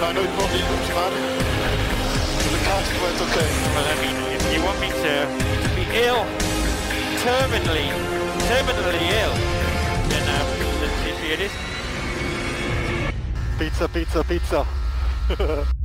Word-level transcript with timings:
Ga 0.00 0.12
nooit 0.12 0.34
nog 0.36 0.50
niet 0.52 0.68
op 0.76 0.82
zwaar. 0.90 1.12
De 2.52 2.60
kaart 2.66 2.88
wordt 3.00 3.20
oké. 3.26 3.44
Well, 3.74 3.88
I 3.92 3.96
mean, 4.02 4.16
if 4.36 4.42
you 4.52 4.60
want 4.66 4.78
me 4.84 4.88
to, 5.02 5.14
to 5.62 5.68
be 5.76 5.84
ill, 6.06 6.22
terminally, 7.24 7.88
terminally 8.50 9.04
ill, 9.22 9.34
then 10.10 10.24
um, 10.36 10.46
let's 10.80 10.96
see 11.02 11.14
see 11.20 11.30
it 11.34 11.40
is. 11.46 11.54
Pizza, 13.58 13.88
pizza, 13.88 14.22
pizza. 14.24 14.64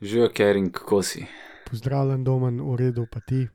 Živijo, 0.00 0.28
Kering, 0.28 0.72
kako 0.72 1.02
si? 1.02 1.26
Pozdravljen, 1.70 2.24
domen, 2.24 2.60
v 2.60 2.76
redu, 2.76 3.06
pa 3.12 3.20
ti. 3.20 3.48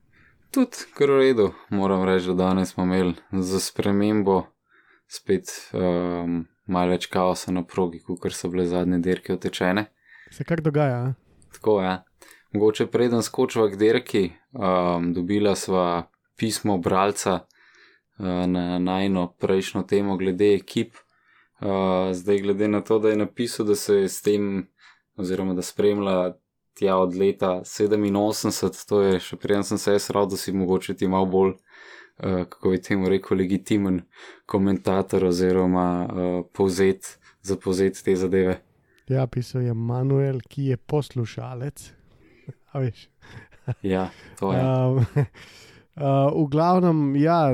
Tudi 0.52 0.78
kar 0.98 1.10
v 1.10 1.18
redu, 1.18 1.54
moram 1.70 2.04
reči, 2.04 2.28
da 2.28 2.34
danes 2.34 2.70
smo 2.74 2.84
imeli 2.84 3.14
za 3.32 3.60
spremembo 3.60 4.44
spet 5.08 5.44
um, 5.74 6.48
malo 6.66 6.96
več 6.96 7.08
kaosa 7.12 7.54
na 7.54 7.64
progi, 7.64 8.02
kot 8.06 8.34
so 8.34 8.50
bile 8.50 8.66
zadnje 8.70 9.00
dirke 9.04 9.34
otečene. 9.34 9.88
Se 10.32 10.44
kar 10.44 10.62
dogaja? 10.62 10.98
a? 11.04 11.14
Tako 11.54 11.80
je. 11.82 11.88
Ja. 11.88 12.04
Mogoče 12.56 12.88
preden 12.88 13.24
skočiva 13.24 13.68
k 13.70 13.76
dirki, 13.76 14.24
um, 14.54 15.12
dobila 15.14 15.56
sva 15.60 16.08
pismo 16.40 16.78
bralca 16.78 17.34
uh, 17.42 18.46
na 18.48 18.80
najno 18.80 19.28
prejšnjo 19.40 19.84
temo 19.84 20.16
glede 20.18 20.54
ekip. 20.56 20.96
Uh, 21.60 22.14
zdaj, 22.16 22.40
glede 22.46 22.68
na 22.68 22.82
to, 22.82 23.00
da 23.00 23.12
je 23.12 23.20
napisal, 23.20 23.66
da 23.66 23.76
se 23.76 23.96
je 23.96 24.10
s 24.10 24.22
tem, 24.24 24.68
oziroma 25.18 25.54
da 25.54 25.62
spremlja 25.62 26.36
tja 26.76 26.96
od 27.00 27.16
leta 27.16 27.62
87, 27.64 28.88
to 28.88 29.02
je 29.02 29.20
še 29.20 29.38
preden 29.40 29.64
sem 29.64 29.80
se 29.80 29.96
jaz 29.96 30.10
rodil, 30.10 30.36
da 30.36 30.40
si 30.40 30.56
mogoče 30.56 30.96
ti 30.96 31.08
malo 31.08 31.28
bolj, 31.32 31.54
uh, 31.56 31.86
kako 32.18 32.70
bi 32.70 32.82
temu 32.82 33.10
rekel, 33.10 33.38
legitimen 33.38 34.02
komentator 34.46 35.26
oziroma 35.26 36.08
uh, 36.08 36.46
povzet, 36.54 37.20
za 37.42 37.58
povzet 37.58 38.02
te 38.04 38.16
zadeve. 38.16 38.62
Ja, 39.08 39.28
pisal 39.28 39.62
je 39.62 39.74
Manuel, 39.74 40.40
ki 40.48 40.66
je 40.66 40.78
poslušalec. 40.78 41.92
A 42.72 42.80
veš. 42.80 43.08
Ja, 43.82 44.10
to 44.40 44.54
je. 44.54 44.60
Um, 44.62 44.98
uh, 45.98 46.30
v 46.46 46.50
glavnem, 46.52 47.16
ja, 47.16 47.50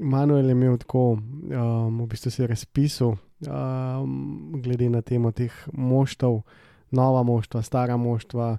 Manuel 0.00 0.46
je 0.46 0.52
imel 0.52 0.78
tako, 0.80 1.18
um, 1.18 1.98
v 2.00 2.06
bistvu 2.08 2.30
se 2.30 2.42
je 2.42 2.46
razpisal, 2.46 3.12
um, 3.44 4.54
glede 4.64 4.88
na 4.88 5.02
temo 5.02 5.32
teh 5.36 5.52
moštv, 5.72 6.38
nova 6.90 7.22
moštva, 7.22 7.62
stara 7.62 7.96
moštva, 7.96 8.56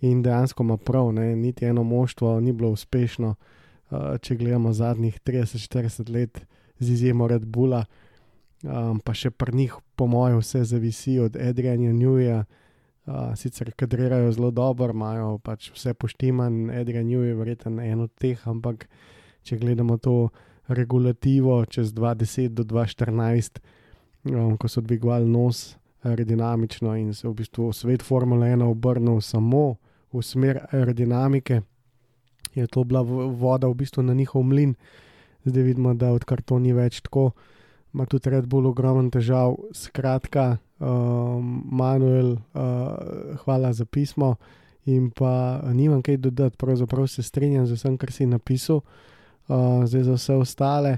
in 0.00 0.22
dejansko 0.22 0.66
ima 0.66 0.76
prav, 0.76 1.12
ne, 1.12 1.36
niti 1.36 1.64
eno 1.70 1.82
moštvo 1.82 2.40
ni 2.40 2.52
bilo 2.52 2.70
uspešno, 2.74 3.28
uh, 3.28 3.61
če 3.92 4.36
gledamo 4.36 4.72
zadnjih 4.72 5.20
30-40 5.20 6.10
let, 6.10 6.40
z 6.78 6.90
izjemo 6.90 7.28
Red 7.28 7.44
Bulla, 7.44 7.84
um, 8.64 9.00
pa 9.04 9.14
še 9.14 9.30
pri 9.30 9.54
njih, 9.56 9.76
po 9.96 10.06
mojem, 10.06 10.40
vse 10.40 10.64
zavisi 10.64 11.18
od 11.20 11.36
Adriana 11.36 11.92
Newja. 11.92 12.44
Uh, 13.02 13.32
sicer 13.34 13.72
kadrirajo 13.74 14.30
zelo 14.30 14.52
dobro, 14.54 14.94
imajo 14.94 15.40
pač 15.42 15.72
vse 15.74 15.90
poštiman, 15.94 16.70
Adrian 16.70 17.08
New 17.10 17.24
je 17.26 17.34
verjeten 17.34 17.80
en 17.82 18.04
od 18.04 18.12
teh, 18.14 18.38
ampak 18.46 18.86
če 19.42 19.58
gledamo 19.58 19.96
to 19.98 20.30
regulativo 20.70 21.64
čez 21.66 21.90
2010 21.90 22.54
do 22.54 22.62
2014, 22.62 23.58
um, 24.30 24.54
ko 24.54 24.70
so 24.70 24.80
dvigovali 24.80 25.26
nos 25.26 25.74
aerodinamično 26.06 26.94
in 26.96 27.10
se 27.14 27.26
v 27.28 27.34
bistvu 27.42 27.72
svet 27.72 28.02
Formule 28.02 28.46
1 28.46 28.62
obrnil 28.70 29.20
samo 29.20 29.76
v 30.12 30.22
smer 30.22 30.62
aerodinamike, 30.70 31.62
je 32.54 32.66
to 32.66 32.84
bila 32.84 33.02
voda 33.02 33.68
v 33.68 33.74
bistvu 33.74 34.02
na 34.02 34.14
njihov 34.14 34.42
mlin. 34.42 34.74
Zdaj 35.44 35.62
vidimo, 35.62 35.94
da 35.94 36.12
odkar 36.12 36.42
to 36.42 36.58
ni 36.58 36.72
več 36.72 37.00
tako, 37.00 37.30
ima 37.94 38.06
tudi 38.06 38.30
Red 38.30 38.46
Bull 38.46 38.66
ogromno 38.66 39.10
težav. 39.10 39.56
Skratka, 39.74 40.56
um, 40.80 41.62
Manuel, 41.70 42.32
uh, 42.32 43.36
hvala 43.44 43.72
za 43.72 43.84
pismo. 43.84 44.36
In 44.84 45.10
pa 45.10 45.60
uh, 45.62 45.72
nimam 45.74 46.02
kaj 46.02 46.16
dodati, 46.16 46.56
pravzaprav 46.56 47.06
se 47.06 47.22
strinjam 47.22 47.66
z 47.66 47.76
vsem, 47.76 47.98
kar 47.98 48.12
si 48.12 48.26
napisal. 48.26 48.80
Uh, 49.48 49.84
zdaj 49.84 50.02
za 50.02 50.12
vse 50.12 50.34
ostale, 50.34 50.96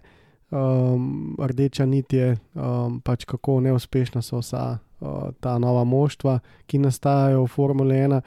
um, 0.50 1.36
rdeča 1.40 1.86
nit 1.86 2.12
je 2.12 2.36
um, 2.54 3.00
pač 3.00 3.24
kako 3.24 3.60
neuspešna 3.60 4.22
so 4.22 4.38
vsa 4.38 4.78
uh, 5.00 5.32
ta 5.40 5.58
nova 5.58 5.84
moštva, 5.84 6.38
ki 6.66 6.78
nastajajo 6.78 7.44
v 7.44 7.50
Formule 7.50 7.96
1, 7.96 8.20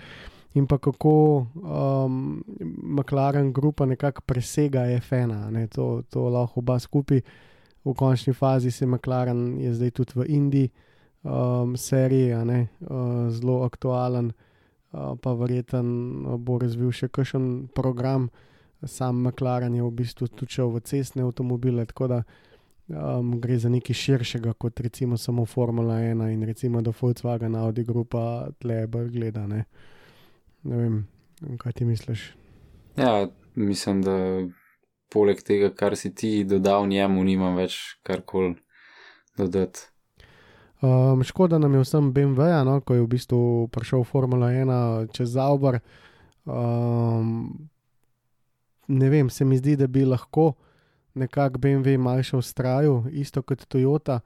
in 0.57 0.65
pa 0.67 0.77
kako 0.77 1.45
um, 1.55 2.43
McLaren 2.83 3.53
grupa 3.53 3.85
nekako 3.85 4.21
presega 4.25 4.87
F1, 4.97 5.33
a 5.33 5.51
ne, 5.51 5.67
to, 5.67 6.01
to 6.09 6.29
lahko 6.29 6.59
oba 6.63 6.79
skupaj. 6.79 7.21
V 7.85 7.93
končni 7.95 8.33
fazi 8.33 8.71
se 8.71 8.85
McLaren 8.85 9.59
je 9.61 9.73
zdaj 9.73 9.91
tudi 9.91 10.11
v 10.15 10.25
Indiji, 10.27 10.69
um, 11.23 11.77
seriji, 11.77 12.35
ne, 12.45 12.67
uh, 12.81 13.29
zelo 13.31 13.61
aktualen, 13.63 14.31
uh, 14.91 15.15
pa 15.21 15.33
verjeten 15.33 15.87
uh, 16.25 16.35
bo 16.35 16.57
razvil 16.59 16.91
še 16.91 17.07
kakšen 17.07 17.69
program. 17.75 18.29
Sam 18.83 19.23
McLaren 19.23 19.73
je 19.75 19.83
v 19.83 19.93
bistvu 20.01 20.27
šel 20.45 20.73
v 20.75 20.83
cestne 20.85 21.23
avtomobile, 21.25 21.85
tako 21.89 22.07
da 22.11 22.19
um, 22.87 23.39
gre 23.41 23.57
za 23.57 23.69
nekaj 23.69 23.95
širšega 23.95 24.53
kot 24.53 24.79
recimo 24.79 25.17
samo 25.17 25.45
Formula 25.45 25.97
1 26.03 26.33
in 26.33 26.43
recimo 26.43 26.81
da 26.81 26.91
Volkswagen 26.91 27.55
Audi 27.55 27.83
grupa 27.83 28.49
tle 28.59 28.87
bolj 28.87 29.09
gleda. 29.09 29.47
Ne, 29.47 29.63
ne 30.67 30.77
vem, 30.81 30.95
kaj 31.61 31.79
ti 31.79 31.87
misliš. 31.87 32.29
Ja, 32.97 33.27
mislim, 33.55 34.01
da 34.05 34.17
poleg 35.13 35.41
tega, 35.45 35.69
kar 35.73 35.95
si 35.95 36.13
ti 36.15 36.43
dodal 36.43 36.87
njemu, 36.87 37.23
nimam 37.23 37.55
več 37.57 37.77
karkoli 38.03 38.55
dodati. 39.37 39.87
Um, 40.81 41.23
škoda 41.23 41.57
nam 41.57 41.73
je 41.73 41.81
vsem 41.81 42.11
BMW, 42.13 42.51
no, 42.65 42.77
ko 42.85 42.93
je 42.93 43.01
v 43.01 43.09
bistvu 43.09 43.39
prišel 43.73 44.03
Formula 44.05 44.51
1 44.53 45.09
čez 45.15 45.33
Zauber. 45.33 45.79
Um, 46.45 47.69
ne 48.87 49.09
vem, 49.09 49.29
se 49.29 49.45
mi 49.45 49.57
zdi, 49.57 49.75
da 49.75 49.87
bi 49.87 50.05
lahko 50.05 50.53
nekako 51.17 51.57
BMW 51.57 51.97
mal 51.97 52.21
še 52.21 52.37
ustrajal, 52.37 53.07
isto 53.09 53.41
kot 53.41 53.65
Toyota, 53.65 54.19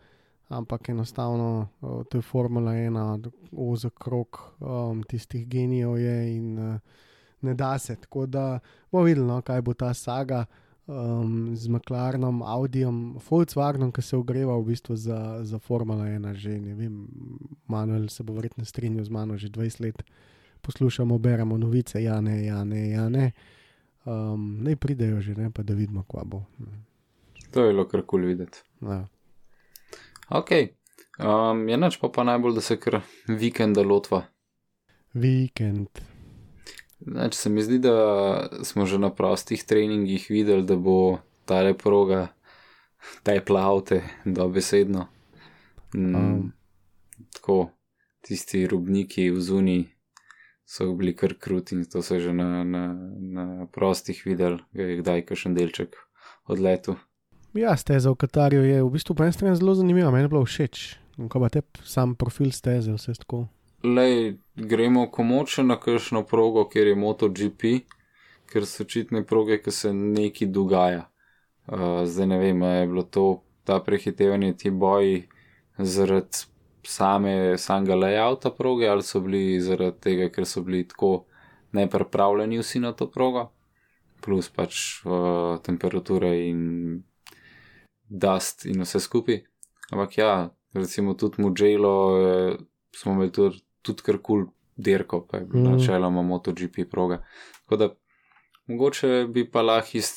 ampak 0.52 0.90
enostavno 0.90 1.68
uh, 1.82 2.04
to 2.10 2.18
je 2.18 2.22
Formula 2.22 2.72
1, 2.72 3.32
ozek 3.52 3.94
krok 3.94 4.40
um, 4.60 5.04
tistih 5.04 5.48
genijev 5.48 5.98
je 5.98 6.36
in 6.36 6.60
uh, 6.60 6.76
ne 7.42 7.54
da 7.54 7.80
se. 7.80 7.96
Tako 7.96 8.26
da 8.26 8.60
bomo 8.92 9.04
videli, 9.04 9.28
no, 9.28 9.42
kaj 9.42 9.62
bo 9.62 9.74
ta 9.74 9.94
saga. 9.94 10.46
Um, 10.88 11.56
z 11.56 11.70
McLarenom, 11.70 12.42
Audijem, 12.44 13.16
Volkswagenom, 13.30 13.92
ki 13.96 14.02
se 14.02 14.18
ogreva 14.18 14.58
v 14.58 14.66
bistvu 14.74 14.96
za, 14.96 15.40
za 15.44 15.60
Formula 15.60 16.10
1, 16.10 16.34
že 16.36 16.58
ne 16.60 16.74
vem, 16.76 17.08
Manuel 17.68 18.10
se 18.10 18.24
bo 18.24 18.34
verjetno 18.34 18.66
strinjal 18.66 19.06
z 19.06 19.10
mano 19.10 19.38
že 19.38 19.48
20 19.48 19.82
let. 19.82 20.04
Poslušamo, 20.62 21.18
beremo 21.18 21.58
novice, 21.58 22.04
ja, 22.04 22.20
ne, 22.22 22.44
ja, 22.46 22.64
ne, 22.64 22.90
ja, 22.90 23.10
ne. 23.10 23.32
Um, 24.06 24.58
naj 24.66 24.76
pridejo 24.76 25.22
že, 25.22 25.38
ne, 25.38 25.52
pa 25.54 25.64
da 25.64 25.74
vidimo, 25.74 26.04
kva 26.04 26.26
bo. 26.26 26.44
To 27.54 27.64
je 27.64 27.72
bilo 27.72 27.86
kar 27.88 28.02
kul 28.02 28.26
videti. 28.26 28.60
Ja. 28.82 29.06
Ok, 30.32 30.52
um, 31.20 31.68
je 31.70 31.78
noč 31.78 31.98
pa, 32.00 32.10
pa 32.10 32.24
najbolj, 32.24 32.56
da 32.56 32.62
se 32.62 32.80
kar 32.80 33.02
vikenda 33.28 33.84
lotva. 33.84 34.24
Vikend. 35.14 35.88
Znači, 37.00 37.38
se 37.38 37.50
mi 37.50 37.62
zdi, 37.62 37.80
da 37.80 38.50
smo 38.64 38.86
že 38.86 39.00
na 39.00 39.10
prostih 39.14 39.64
treningih 39.64 40.28
videli, 40.30 40.64
da 40.64 40.76
bo 40.76 41.20
ta 41.46 41.62
le 41.62 41.74
proga 41.78 42.28
tepla 43.24 43.62
avte, 43.62 44.02
dobesedno. 44.26 45.08
Mm, 45.96 46.16
Um. 46.16 46.52
Tako, 47.34 47.70
tisti 48.22 48.68
rubniki 48.68 49.30
v 49.32 49.42
zuni 49.42 49.80
so 50.66 50.94
bili 50.96 51.16
kar 51.16 51.34
kruti 51.40 51.76
in 51.76 51.84
to 51.86 52.02
so 52.02 52.20
že 52.20 52.34
na, 52.34 52.64
na, 52.64 52.84
na 53.20 53.68
prostih 53.72 54.22
videli, 54.26 54.64
da 54.72 54.84
je 54.84 54.98
kdaj 55.02 55.26
kakšen 55.26 55.56
delček 55.56 55.96
odletel. 56.48 56.96
Ja, 57.54 57.78
steza 57.78 58.12
v 58.12 58.16
Katarju 58.16 58.64
je 58.64 58.84
v 58.84 58.90
bistvu 58.90 59.16
po 59.16 59.24
eni 59.28 59.34
strani 59.36 59.56
zelo 59.60 59.76
zanimiva, 59.76 60.12
meni 60.12 60.24
je 60.24 60.32
bilo 60.32 60.46
všeč. 60.46 60.96
Ko 61.28 61.40
pa 61.44 61.50
te 61.52 61.62
sam 61.84 62.16
profil 62.16 62.52
steze, 62.56 62.94
vse 62.96 63.12
tako. 63.20 63.48
Lej, 63.84 64.38
gremo 64.56 65.10
komoče 65.12 65.64
na 65.64 65.76
kakšno 65.76 66.24
progo, 66.24 66.64
kjer 66.72 66.88
je 66.88 66.96
MotoGP, 66.96 67.64
ker 68.48 68.66
so 68.66 68.86
očitne 68.88 69.26
proge, 69.28 69.60
ki 69.60 69.72
se 69.72 69.92
nekaj 69.94 70.48
dogaja. 70.48 71.10
Uh, 71.68 72.08
zdaj 72.08 72.28
ne 72.32 72.40
vem, 72.40 72.64
je 72.64 72.88
bilo 72.88 73.04
to 73.04 73.26
ta 73.68 73.82
prehitevanje, 73.84 74.54
ti 74.58 74.72
boji 74.72 75.28
zaradi 75.78 76.48
same, 76.88 77.58
samega 77.58 78.00
layouta 78.00 78.56
proge 78.56 78.88
ali 78.88 79.04
so 79.04 79.20
bili 79.20 79.60
zaradi 79.62 80.00
tega, 80.00 80.32
ker 80.32 80.48
so 80.48 80.64
bili 80.64 80.88
tako 80.88 81.26
nepripravljeni 81.76 82.64
vsi 82.64 82.80
na 82.80 82.96
to 82.96 83.12
progo, 83.12 83.50
plus 84.24 84.50
pač 84.50 85.04
uh, 85.06 85.60
temperature 85.64 86.32
in 86.48 87.04
dust 88.12 88.66
in 88.68 88.84
vse 88.84 89.00
skupaj. 89.00 89.42
Ampak 89.92 90.18
ja, 90.18 90.32
recimo 90.74 91.14
tudi 91.16 91.42
Mugello 91.42 91.96
eh, 92.20 92.56
smo 92.96 93.14
imeli 93.16 93.32
tudi, 93.32 93.64
tudi 93.82 94.04
kar 94.04 94.18
kul 94.20 94.46
cool 94.46 94.54
dirko, 94.78 95.22
pa 95.28 95.38
je 95.38 95.46
bilo 95.46 95.70
Mhm. 95.70 95.78
načeloma 95.78 96.22
MotoGP 96.22 96.86
proga. 96.92 97.24
Tako 97.64 97.76
da 97.78 97.90
mogoče 98.68 99.28
bi 99.34 99.46
pa 99.52 99.62
lahko 99.62 99.98
iz 99.98 100.12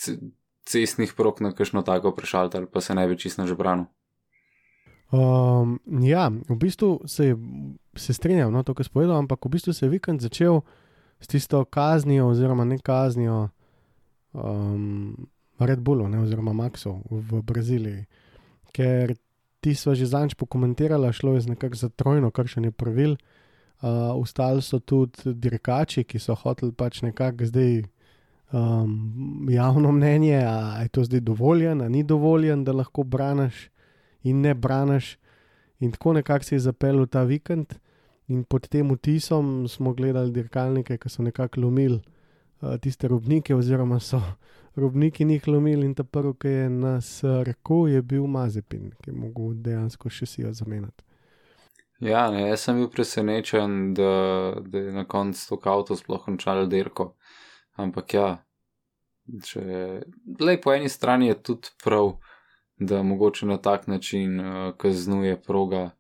cestnih 0.64 1.12
prog 1.16 1.40
na 1.40 1.52
kakšno 1.52 1.82
tako 1.82 2.12
prešaltal, 2.16 2.66
pa 2.66 2.80
se 2.80 2.94
ne 2.94 3.08
bi 3.08 3.18
čist 3.18 3.38
na 3.38 3.46
žebranu. 3.46 3.86
Um, 5.12 5.80
ja, 6.02 6.30
v 6.48 6.56
bistvu 6.56 7.00
se, 7.06 7.36
se 7.96 8.14
strinjam, 8.14 8.52
no, 8.52 8.62
to, 8.62 8.74
kar 8.74 8.86
si 8.86 8.90
povedal, 8.90 9.16
ampak 9.18 9.44
v 9.44 9.48
bistvu 9.48 9.72
se 9.72 9.86
je 9.86 9.90
vikend 9.90 10.20
začel 10.20 10.60
s 11.20 11.26
tisto 11.26 11.64
kaznijo, 11.64 12.28
oziroma 12.28 12.64
ne 12.64 12.78
kaznijo 12.78 13.48
um, 14.32 15.28
Red 15.58 15.80
Bullu, 15.80 16.08
ne, 16.08 16.18
oziroma 16.18 16.52
Maxu 16.52 16.98
v 17.10 17.42
Braziliji. 17.42 18.06
Ker 18.74 19.14
ti 19.60 19.74
smo 19.74 19.94
že 19.94 20.06
zanč 20.06 20.34
pokomentirali, 20.34 21.12
šlo 21.12 21.34
je 21.34 21.48
nekako 21.54 21.74
za 21.74 21.88
trojno 21.88 22.30
kršenje 22.30 22.70
pravil. 22.70 23.16
Uh, 23.82 24.16
Ustali 24.16 24.62
so 24.62 24.78
tudi 24.78 25.34
dirkači, 25.34 26.04
ki 26.04 26.18
so 26.18 26.34
hoteli 26.34 26.72
pač 26.72 27.02
nekako 27.02 27.44
zdaj 27.44 27.82
um, 28.52 29.46
javno 29.50 29.92
mnenje, 29.92 30.40
a 30.40 30.82
je 30.82 30.88
to 30.88 31.04
zdaj 31.04 31.20
dovoljen, 31.20 31.82
a 31.82 31.88
ni 31.88 32.02
dovoljen, 32.02 32.64
da 32.64 32.72
lahko 32.72 33.02
braniš 33.02 33.70
in 34.22 34.40
ne 34.40 34.54
braniš. 34.54 35.18
In 35.80 35.92
tako 35.92 36.12
nekako 36.12 36.44
se 36.44 36.54
je 36.54 36.64
zapeljal 36.64 37.06
ta 37.06 37.22
vikend, 37.22 37.74
in 38.28 38.44
pod 38.44 38.68
tem 38.68 38.88
vtisom 38.90 39.68
smo 39.68 39.92
gledali 39.92 40.32
dirkalnike, 40.32 40.96
ki 40.96 41.08
so 41.08 41.22
nekako 41.22 41.60
lomili 41.60 42.00
uh, 42.60 42.76
tiste 42.80 43.08
robnike, 43.08 43.54
oziroma 43.54 44.00
so 44.00 44.22
robniki 44.76 45.24
njih 45.24 45.48
lomili. 45.48 45.86
In 45.86 45.94
ta 45.94 46.04
prvi, 46.04 46.32
ki 46.38 46.48
je 46.48 46.68
nas 46.70 47.22
uh, 47.24 47.42
rekel, 47.42 47.88
je 47.88 48.02
bil 48.02 48.26
Mazepin, 48.26 48.90
ki 49.02 49.10
je 49.10 49.16
mogel 49.16 49.54
dejansko 49.62 50.10
še 50.10 50.26
si 50.26 50.42
jo 50.42 50.52
zamenjati. 50.52 51.04
Ja, 52.04 52.26
ne, 52.30 52.48
jaz 52.48 52.66
sem 52.66 52.76
bil 52.76 52.90
presenečen, 52.90 53.94
da, 53.94 54.10
da 54.60 54.78
je 54.78 54.92
na 54.92 55.04
koncu 55.08 55.56
to 55.56 55.70
avto 55.70 55.96
sploh 55.96 56.24
končalo 56.24 56.66
dirko. 56.66 57.14
Ampak 57.80 58.14
ja, 58.14 58.28
če, 59.46 59.62
lej, 60.40 60.60
po 60.62 60.74
eni 60.74 60.90
strani 60.90 61.30
je 61.30 61.38
tudi 61.42 61.70
prav, 61.84 62.16
da 62.78 63.02
mogoče 63.02 63.46
na 63.46 63.56
tak 63.62 63.86
način 63.86 64.40
uh, 64.40 64.72
kaznuje 64.76 65.38
proga 65.42 65.92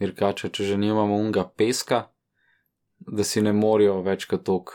dirkača, 0.00 0.48
če 0.48 0.72
že 0.72 0.80
nimamo 0.80 1.20
unga 1.20 1.44
peska, 1.44 2.06
da 2.98 3.24
si 3.24 3.42
ne 3.42 3.52
morajo 3.52 4.00
več 4.02 4.24
kot 4.30 4.44
tok 4.48 4.72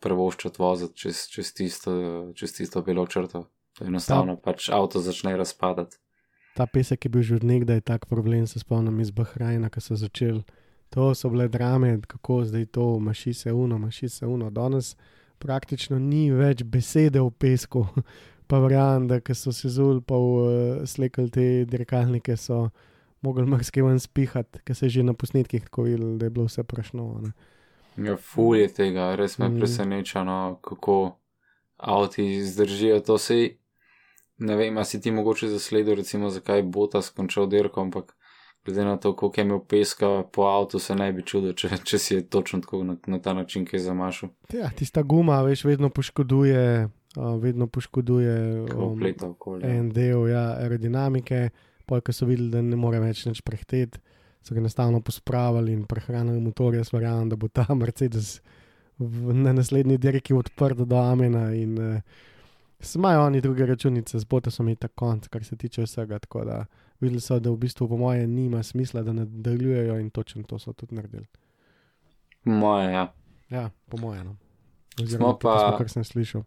prvoščati 0.00 0.62
voziti 0.62 0.94
čez, 1.04 1.26
čez, 1.32 1.52
tisto, 1.54 1.92
čez 2.34 2.54
tisto 2.56 2.82
belo 2.82 3.06
črto. 3.06 3.46
Enostavno, 3.80 4.36
pač 4.42 4.68
avto 4.74 5.00
začne 5.02 5.36
razpadati. 5.38 5.98
Ta 6.58 6.66
pesek 6.66 7.04
je 7.04 7.10
bil 7.10 7.22
že 7.22 7.36
od 7.38 7.44
nekdaj 7.46 7.80
tak 7.86 8.06
problem, 8.10 8.46
se 8.46 8.58
spomnim 8.58 9.00
iz 9.00 9.12
Bahrajna, 9.14 9.70
ko 9.70 9.80
so 9.80 9.94
začeli. 9.94 10.42
To 10.90 11.14
so 11.14 11.30
bile 11.30 11.48
drame, 11.48 12.00
kako 12.06 12.44
zdaj 12.44 12.66
to, 12.74 12.98
maši 12.98 13.34
se 13.34 13.52
uno, 13.52 13.78
maši 13.78 14.08
se 14.08 14.26
uno. 14.26 14.50
Danes 14.50 14.96
praktično 15.38 15.98
ni 15.98 16.30
več 16.34 16.64
besede 16.64 17.20
v 17.20 17.30
pesku, 17.30 17.86
pa 18.50 18.58
verjamem, 18.58 19.06
da 19.08 19.20
so 19.34 19.52
se 19.52 19.68
zul, 19.68 20.00
pa 20.00 20.16
uh, 20.16 20.82
slekali 20.86 21.30
te 21.30 21.46
dirkalnike, 21.68 22.36
so 22.36 22.70
mogli 23.22 23.46
marsikaj 23.46 23.84
ven 23.84 24.00
spihati, 24.00 24.62
ker 24.64 24.76
se 24.76 24.86
je 24.86 24.98
že 24.98 25.06
na 25.06 25.14
posnetkih 25.14 25.68
tako 25.68 25.86
videlo, 25.86 26.16
da 26.18 26.26
je 26.26 26.30
bilo 26.30 26.46
vse 26.48 26.64
prašno. 26.64 27.20
Ne. 27.22 27.32
Ja, 27.98 28.16
ful 28.16 28.56
je 28.56 28.68
tega, 28.68 29.16
res 29.16 29.38
me 29.38 29.48
Mm. 29.48 29.58
preseneča, 29.58 30.24
no, 30.24 30.58
kako 30.62 31.16
avti 31.76 32.42
zdržijo 32.44 33.00
to. 33.00 33.18
Sej, 33.18 33.56
ne 34.38 34.56
vem, 34.56 34.78
a 34.78 34.84
si 34.84 35.00
ti 35.00 35.10
mogoče 35.10 35.48
zasledil, 35.48 35.94
recimo, 35.94 36.30
zakaj 36.30 36.62
bo 36.62 36.86
ta 36.86 37.02
skončal 37.02 37.46
dirko, 37.46 37.80
ampak 37.80 38.14
glede 38.64 38.84
na 38.84 38.96
to, 38.96 39.16
koliko 39.16 39.40
je 39.40 39.44
imel 39.44 39.60
peska 39.68 40.24
po 40.32 40.42
avtu, 40.42 40.78
se 40.78 40.94
ne 40.94 41.12
bi 41.12 41.22
čudil, 41.22 41.52
če, 41.52 41.68
če 41.84 41.98
si 41.98 42.14
je 42.14 42.26
točno 42.28 42.60
tako 42.60 42.84
na, 42.84 42.96
na 43.06 43.18
ta 43.18 43.32
način, 43.34 43.64
ki 43.64 43.76
je 43.76 43.80
zamašil. 43.80 44.28
Ja, 44.52 44.70
tista 44.76 45.02
guma, 45.02 45.42
veš, 45.42 45.64
vedno 45.64 45.90
poškoduje, 45.90 46.88
uh, 47.16 47.42
vedno 47.42 47.66
poškoduje 47.66 48.60
um, 48.76 49.02
en 49.62 49.90
del 49.90 50.28
ja, 50.28 50.58
aerodinamike, 50.60 51.48
pol, 51.86 52.00
ko 52.00 52.12
so 52.12 52.26
videli, 52.28 52.50
da 52.50 52.62
ne 52.62 52.76
more 52.76 53.00
več 53.00 53.24
nič 53.26 53.40
prehteti, 53.42 53.98
so 54.42 54.54
ga 54.54 54.60
enostavno 54.60 55.00
pospravili 55.00 55.72
in 55.72 55.84
prehranili 55.84 56.40
motorje. 56.40 56.78
Jaz 56.78 56.92
verjamem, 56.92 57.28
da 57.28 57.36
bo 57.36 57.48
ta 57.48 57.66
Mercedes 57.74 58.40
v, 58.98 59.34
na 59.34 59.52
naslednji 59.52 59.98
dirki 59.98 60.34
odprt 60.34 60.78
do 60.78 60.96
Amena 60.96 61.52
in 61.54 61.78
uh, 61.78 62.00
imajo 62.94 63.22
oni 63.22 63.40
druge 63.40 63.66
računice, 63.66 64.18
z 64.18 64.24
botosom 64.24 64.68
je 64.68 64.74
ta 64.76 64.88
konc, 64.88 65.28
kar 65.28 65.44
se 65.44 65.56
tiče 65.56 65.82
vsega. 65.82 66.18
Tako 66.18 66.44
da 66.44 66.64
videli 67.00 67.20
so, 67.20 67.38
da 67.38 67.50
v 67.50 67.56
bistvu 67.56 67.88
po 67.88 67.96
moje 67.96 68.26
nima 68.26 68.62
smisla, 68.62 69.02
da 69.02 69.12
nadaljujejo 69.12 69.98
in 69.98 70.10
točno 70.10 70.42
to 70.42 70.58
so 70.58 70.72
tudi 70.72 70.94
naredili. 70.94 71.26
Moje, 72.44 72.92
ja. 72.92 73.12
Ja, 73.50 73.70
po 73.88 73.96
moje. 73.96 74.24
No. 74.24 74.36
Oziroma, 75.02 75.32
pa- 75.32 75.38
pa... 75.38 75.68
smo, 75.68 75.78
kar 75.78 75.88
sem 75.88 76.04
slišal. 76.04 76.42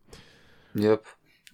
Yep. 0.73 0.99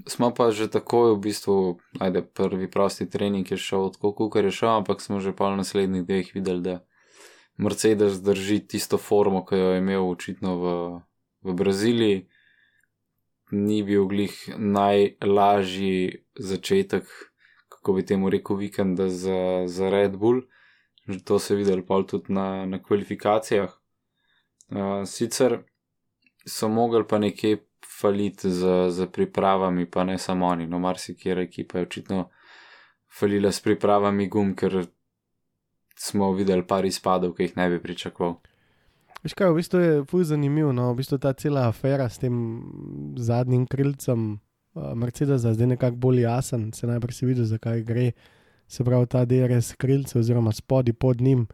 Smo 0.06 0.30
pa 0.30 0.52
že 0.52 0.70
takoj 0.70 1.18
v 1.18 1.22
bistvu, 1.26 1.56
ajde, 2.00 2.22
prvi 2.22 2.70
prosti 2.72 3.10
trening 3.10 3.50
je 3.52 3.58
šel 3.58 3.90
tako, 3.96 4.14
kot 4.14 4.36
je 4.46 4.52
šel, 4.52 4.84
ampak 4.84 5.02
smo 5.02 5.20
že 5.20 5.34
pa 5.34 5.50
v 5.50 5.64
naslednjih 5.64 6.06
dveh 6.06 6.28
videli, 6.36 6.62
da 6.62 6.76
Mercedes 7.58 8.22
drži 8.22 8.60
tisto 8.68 8.98
formo, 8.98 9.42
ki 9.46 9.58
jo 9.58 9.72
je 9.74 9.82
imel 9.82 10.06
očitno 10.06 10.52
v, 10.62 10.74
v 11.42 11.54
Braziliji. 11.58 12.28
Ni 13.52 13.82
bil 13.84 14.06
glih 14.06 14.36
najlažji 14.58 16.28
začetek, 16.36 17.08
kako 17.72 17.94
bi 17.98 18.06
temu 18.06 18.30
rekel, 18.30 18.60
vikenda 18.60 19.10
za, 19.10 19.66
za 19.66 19.90
Red 19.90 20.20
Bull. 20.20 20.44
Že 21.08 21.24
to 21.24 21.40
se 21.40 21.54
je 21.54 21.58
videlo 21.58 21.82
pa 21.88 22.04
tudi 22.04 22.34
na, 22.34 22.66
na 22.66 22.78
kvalifikacijah. 22.84 23.72
Uh, 24.68 25.08
sicer 25.08 25.64
so 26.46 26.68
mogli 26.68 27.08
pa 27.08 27.18
nekje 27.18 27.64
faliti 28.02 28.52
z, 28.52 28.90
z 28.90 29.08
pripravami, 29.14 29.86
pa 29.90 30.04
ne 30.04 30.18
samo 30.18 30.48
oni, 30.48 30.68
no 30.68 30.80
marsikera 30.80 31.42
ekipa 31.42 31.80
je 31.80 31.88
očitno 31.88 32.30
falila 33.20 33.52
s 33.52 33.62
pripravami 33.64 34.28
gum, 34.30 34.54
ker 34.56 34.86
smo 35.98 36.32
videli 36.34 36.66
par 36.68 36.86
izpadov, 36.86 37.34
ki 37.34 37.48
jih 37.48 37.58
ne 37.58 37.70
bi 37.70 37.82
pričakoval. 37.82 38.38
Veš 39.24 39.34
kaj, 39.34 39.50
v 39.50 39.58
bistvu 39.58 39.80
je 39.82 39.94
fuj 40.10 40.28
zanimivo, 40.30 40.72
no, 40.76 40.92
v 40.94 41.02
bistvu 41.02 41.18
ta 41.22 41.34
cela 41.34 41.66
afera 41.68 42.06
s 42.10 42.22
tem 42.22 42.36
zadnjim 43.18 43.66
krilcem 43.66 44.38
uh, 44.38 44.94
Mercedesa 44.94 45.56
zdaj 45.58 45.74
nekako 45.74 45.98
bolj 45.98 46.22
jasen, 46.22 46.70
se 46.74 46.88
najprej 46.88 47.18
si 47.18 47.26
videl, 47.26 47.50
zakaj 47.50 47.82
gre. 47.88 48.12
Se 48.68 48.84
pravi, 48.84 49.08
ta 49.08 49.24
DRS 49.26 49.74
krilce 49.80 50.20
oziroma 50.20 50.52
spodi 50.52 50.94
pod 50.94 51.22
njim 51.22 51.48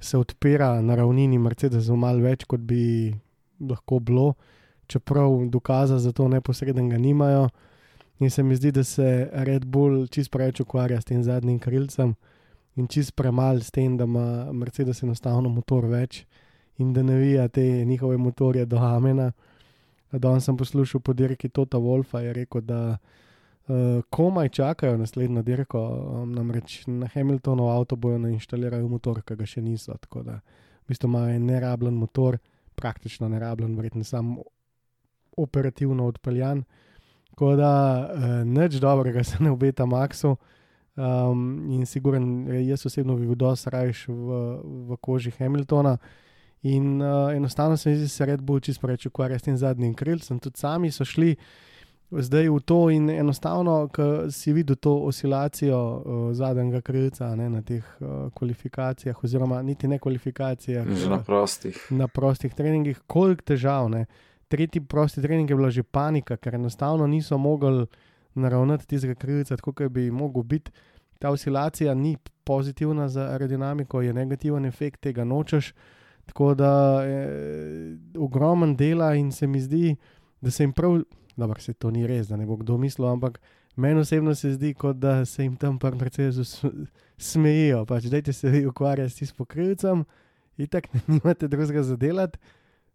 se 0.00 0.18
odpira 0.18 0.80
na 0.82 0.94
ravnini 0.94 1.38
Mercedesa 1.38 1.96
malo 1.96 2.24
več, 2.24 2.44
kot 2.48 2.60
bi 2.60 3.12
lahko 3.60 4.00
bilo, 4.00 4.34
čeprav 4.90 5.46
dokaza 5.48 5.98
za 5.98 6.12
to 6.12 6.28
neposrednega 6.28 6.98
nimajo. 6.98 7.48
In 8.20 8.30
se 8.30 8.42
mi 8.42 8.56
zdi, 8.56 8.72
da 8.72 8.84
se 8.84 9.30
Red 9.32 9.64
Bull 9.64 10.06
čist 10.06 10.30
preveč 10.30 10.60
ukvarja 10.60 11.00
s 11.00 11.08
tem 11.08 11.22
zadnjim 11.22 11.58
krilcem 11.58 12.14
in 12.76 12.88
čist 12.88 13.14
premal 13.16 13.60
s 13.60 13.70
tem, 13.70 13.96
da 13.96 14.04
ima 14.04 14.52
Mercedes 14.52 15.02
enostavno 15.02 15.48
motor 15.48 15.86
več 15.88 16.24
in 16.78 16.92
da 16.92 17.02
navija 17.02 17.48
te 17.48 17.84
njihove 17.84 18.16
motorje 18.16 18.66
do 18.66 18.78
Amena. 18.78 19.32
Danes 20.12 20.44
sem 20.44 20.56
poslušal 20.56 21.00
po 21.00 21.12
dirki 21.12 21.48
Tota 21.48 21.78
Wolfa, 21.78 22.18
je 22.24 22.32
rekel, 22.32 22.60
da 22.60 22.96
uh, 22.96 24.02
komaj 24.10 24.48
čakajo 24.48 24.96
naslednjo 24.98 25.42
dirko, 25.42 25.80
um, 25.80 26.32
namreč 26.34 26.82
na 26.86 27.08
Hamiltonov 27.14 27.70
avto 27.70 27.96
bojo 27.96 28.18
nainštalirali 28.18 28.88
motor, 28.88 29.22
ki 29.22 29.36
ga 29.36 29.46
še 29.46 29.62
niso. 29.62 29.94
Tako 30.00 30.24
da 30.26 30.40
v 30.40 30.92
bistvu 30.92 31.08
imajo 31.08 31.36
en 31.36 31.46
nerabljen 31.46 31.94
motor, 31.94 32.40
praktično 32.74 33.28
nerabljen, 33.28 33.76
verjetno 33.76 34.04
samo 34.04 34.42
operativno 35.36 36.06
odpeljan. 36.06 36.64
Tako 37.30 37.56
da 37.56 37.72
uh, 38.14 38.24
nič 38.46 38.80
dobrega 38.80 39.24
se 39.28 39.36
ne 39.40 39.50
obeta 39.50 39.86
Maxu. 39.86 40.36
Um, 40.96 41.70
in 41.70 41.86
siguren, 41.86 42.48
jaz 42.66 42.86
osebno 42.86 43.14
bi 43.16 43.26
bil 43.26 43.38
dosti 43.38 43.70
rajš 43.70 44.08
v, 44.08 44.40
v 44.90 44.96
koži 45.00 45.30
Hamiltona. 45.38 45.96
In 46.62 47.00
uh, 47.02 47.32
enostavno 47.32 47.76
se 47.76 47.90
mi 47.90 47.96
zdi, 47.96 48.04
da 48.04 48.08
se 48.08 48.26
Red 48.26 48.42
Bull 48.42 48.60
čisto 48.60 48.84
preveč 48.86 49.06
ukvarja 49.06 49.38
s 49.38 49.42
tem 49.42 49.56
zadnjim 49.56 49.94
krilcem. 49.94 50.38
Tudi 50.38 50.58
sami 50.58 50.90
so 50.90 51.04
šli 51.04 51.36
zdaj 52.10 52.48
v 52.48 52.60
to 52.60 52.90
in 52.90 53.10
enostavno, 53.10 53.88
ko 53.88 54.30
si 54.30 54.52
videl 54.52 54.76
to 54.76 54.96
oscilacijo 55.06 55.78
uh, 55.78 56.34
zadnjega 56.34 56.80
krilca 56.80 57.34
ne, 57.36 57.48
na 57.50 57.62
teh 57.62 57.84
uh, 58.00 58.28
kvalifikacijah, 58.34 59.24
oziroma 59.24 59.62
niti 59.62 59.88
ne 59.88 59.98
kvalifikacijah, 59.98 60.86
Že 60.86 61.08
na 61.08 61.16
uh, 61.16 61.24
prostih. 61.24 61.86
na 61.90 62.08
prostih 62.08 62.54
treningih, 62.54 63.00
koliko 63.06 63.42
težav. 63.42 63.88
Ne. 63.88 64.06
Tretji 64.50 64.80
prosti 64.82 65.22
trening 65.22 65.50
je 65.50 65.56
bila 65.56 65.70
že 65.70 65.82
panika, 65.82 66.36
ker 66.36 66.54
enostavno 66.54 67.06
niso 67.06 67.38
mogli 67.38 67.86
naravnati 68.34 68.86
tistega 68.86 69.14
krilca, 69.14 69.56
kot 69.56 69.82
bi 69.88 70.10
mogel 70.10 70.42
biti. 70.42 70.70
Ta 71.18 71.30
oscilacija 71.30 71.94
ni 71.94 72.16
pozitivna 72.44 73.08
za 73.08 73.28
aerodinamiko, 73.30 74.00
je 74.02 74.12
negativen 74.12 74.64
efekt, 74.64 75.00
tega 75.00 75.24
nočeš. 75.24 75.72
Tako 76.26 76.54
da 76.54 76.70
je 77.04 77.22
ogromen 78.18 78.76
dela 78.76 79.14
in 79.14 79.32
se 79.32 79.46
mi 79.46 79.60
zdi, 79.60 79.96
da 80.40 80.50
se 80.50 80.62
jim 80.62 80.72
prav, 80.72 81.00
da 81.36 81.54
se 81.58 81.72
to 81.72 81.90
ni 81.90 82.06
res, 82.06 82.28
da 82.28 82.36
ne 82.36 82.46
bo 82.46 82.56
kdo 82.56 82.78
mislil, 82.78 83.08
ampak 83.08 83.40
meni 83.76 84.00
osebno 84.00 84.34
se 84.34 84.52
zdi, 84.52 84.74
kot 84.74 84.96
da 84.96 85.24
se 85.24 85.42
jim 85.42 85.56
tam 85.56 85.78
prvi 85.78 85.98
Mercedesu 85.98 86.44
s- 86.44 86.64
smejijo. 87.18 87.84
Pač, 87.86 88.04
dajte 88.04 88.32
se 88.32 88.50
vi 88.50 88.66
ukvarjati 88.66 89.26
s 89.26 89.32
pokrivcem, 89.32 90.04
in 90.56 90.66
tako 90.66 90.88
ne 91.06 91.20
imate 91.24 91.48
drugega 91.48 91.82
za 91.82 91.96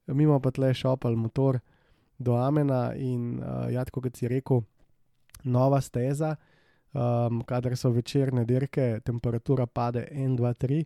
delati, 0.07 0.17
mimo 0.17 0.39
pa 0.39 0.51
tle 0.51 0.73
šopal 0.73 1.15
motor 1.15 1.59
do 2.17 2.35
Amena 2.35 2.93
in 2.95 3.39
uh, 3.39 3.71
ja, 3.71 3.83
tako 3.85 4.01
kot 4.01 4.15
si 4.15 4.27
rekel, 4.27 4.61
nova 5.43 5.81
steza. 5.81 6.35
Um, 6.93 7.41
kadar 7.43 7.75
so 7.75 7.89
večerne 7.89 8.45
dirke, 8.45 9.01
temperatura 9.03 9.65
pade 9.65 10.07
1, 10.11 10.37
2, 10.37 10.53
3, 10.53 10.85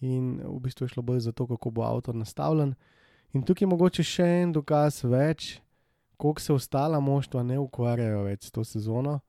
in 0.00 0.42
v 0.44 0.60
bistvu 0.60 0.84
je 0.84 0.88
šlo 0.88 1.02
bolj 1.02 1.20
za 1.20 1.32
to, 1.32 1.46
kako 1.46 1.70
bo 1.70 1.82
avto 1.82 2.12
nastavljen. 2.12 2.74
In 3.32 3.42
tukaj 3.42 3.64
je 3.64 3.68
mogoče 3.68 4.02
še 4.02 4.26
en 4.42 4.52
dokaz 4.52 5.02
več, 5.04 5.62
koliko 6.16 6.40
se 6.40 6.52
ostala 6.52 7.00
moštva 7.00 7.42
ne 7.42 7.58
ukvarjajo 7.58 8.22
več 8.22 8.44
s 8.46 8.52
to 8.52 8.64
sezono 8.64 9.20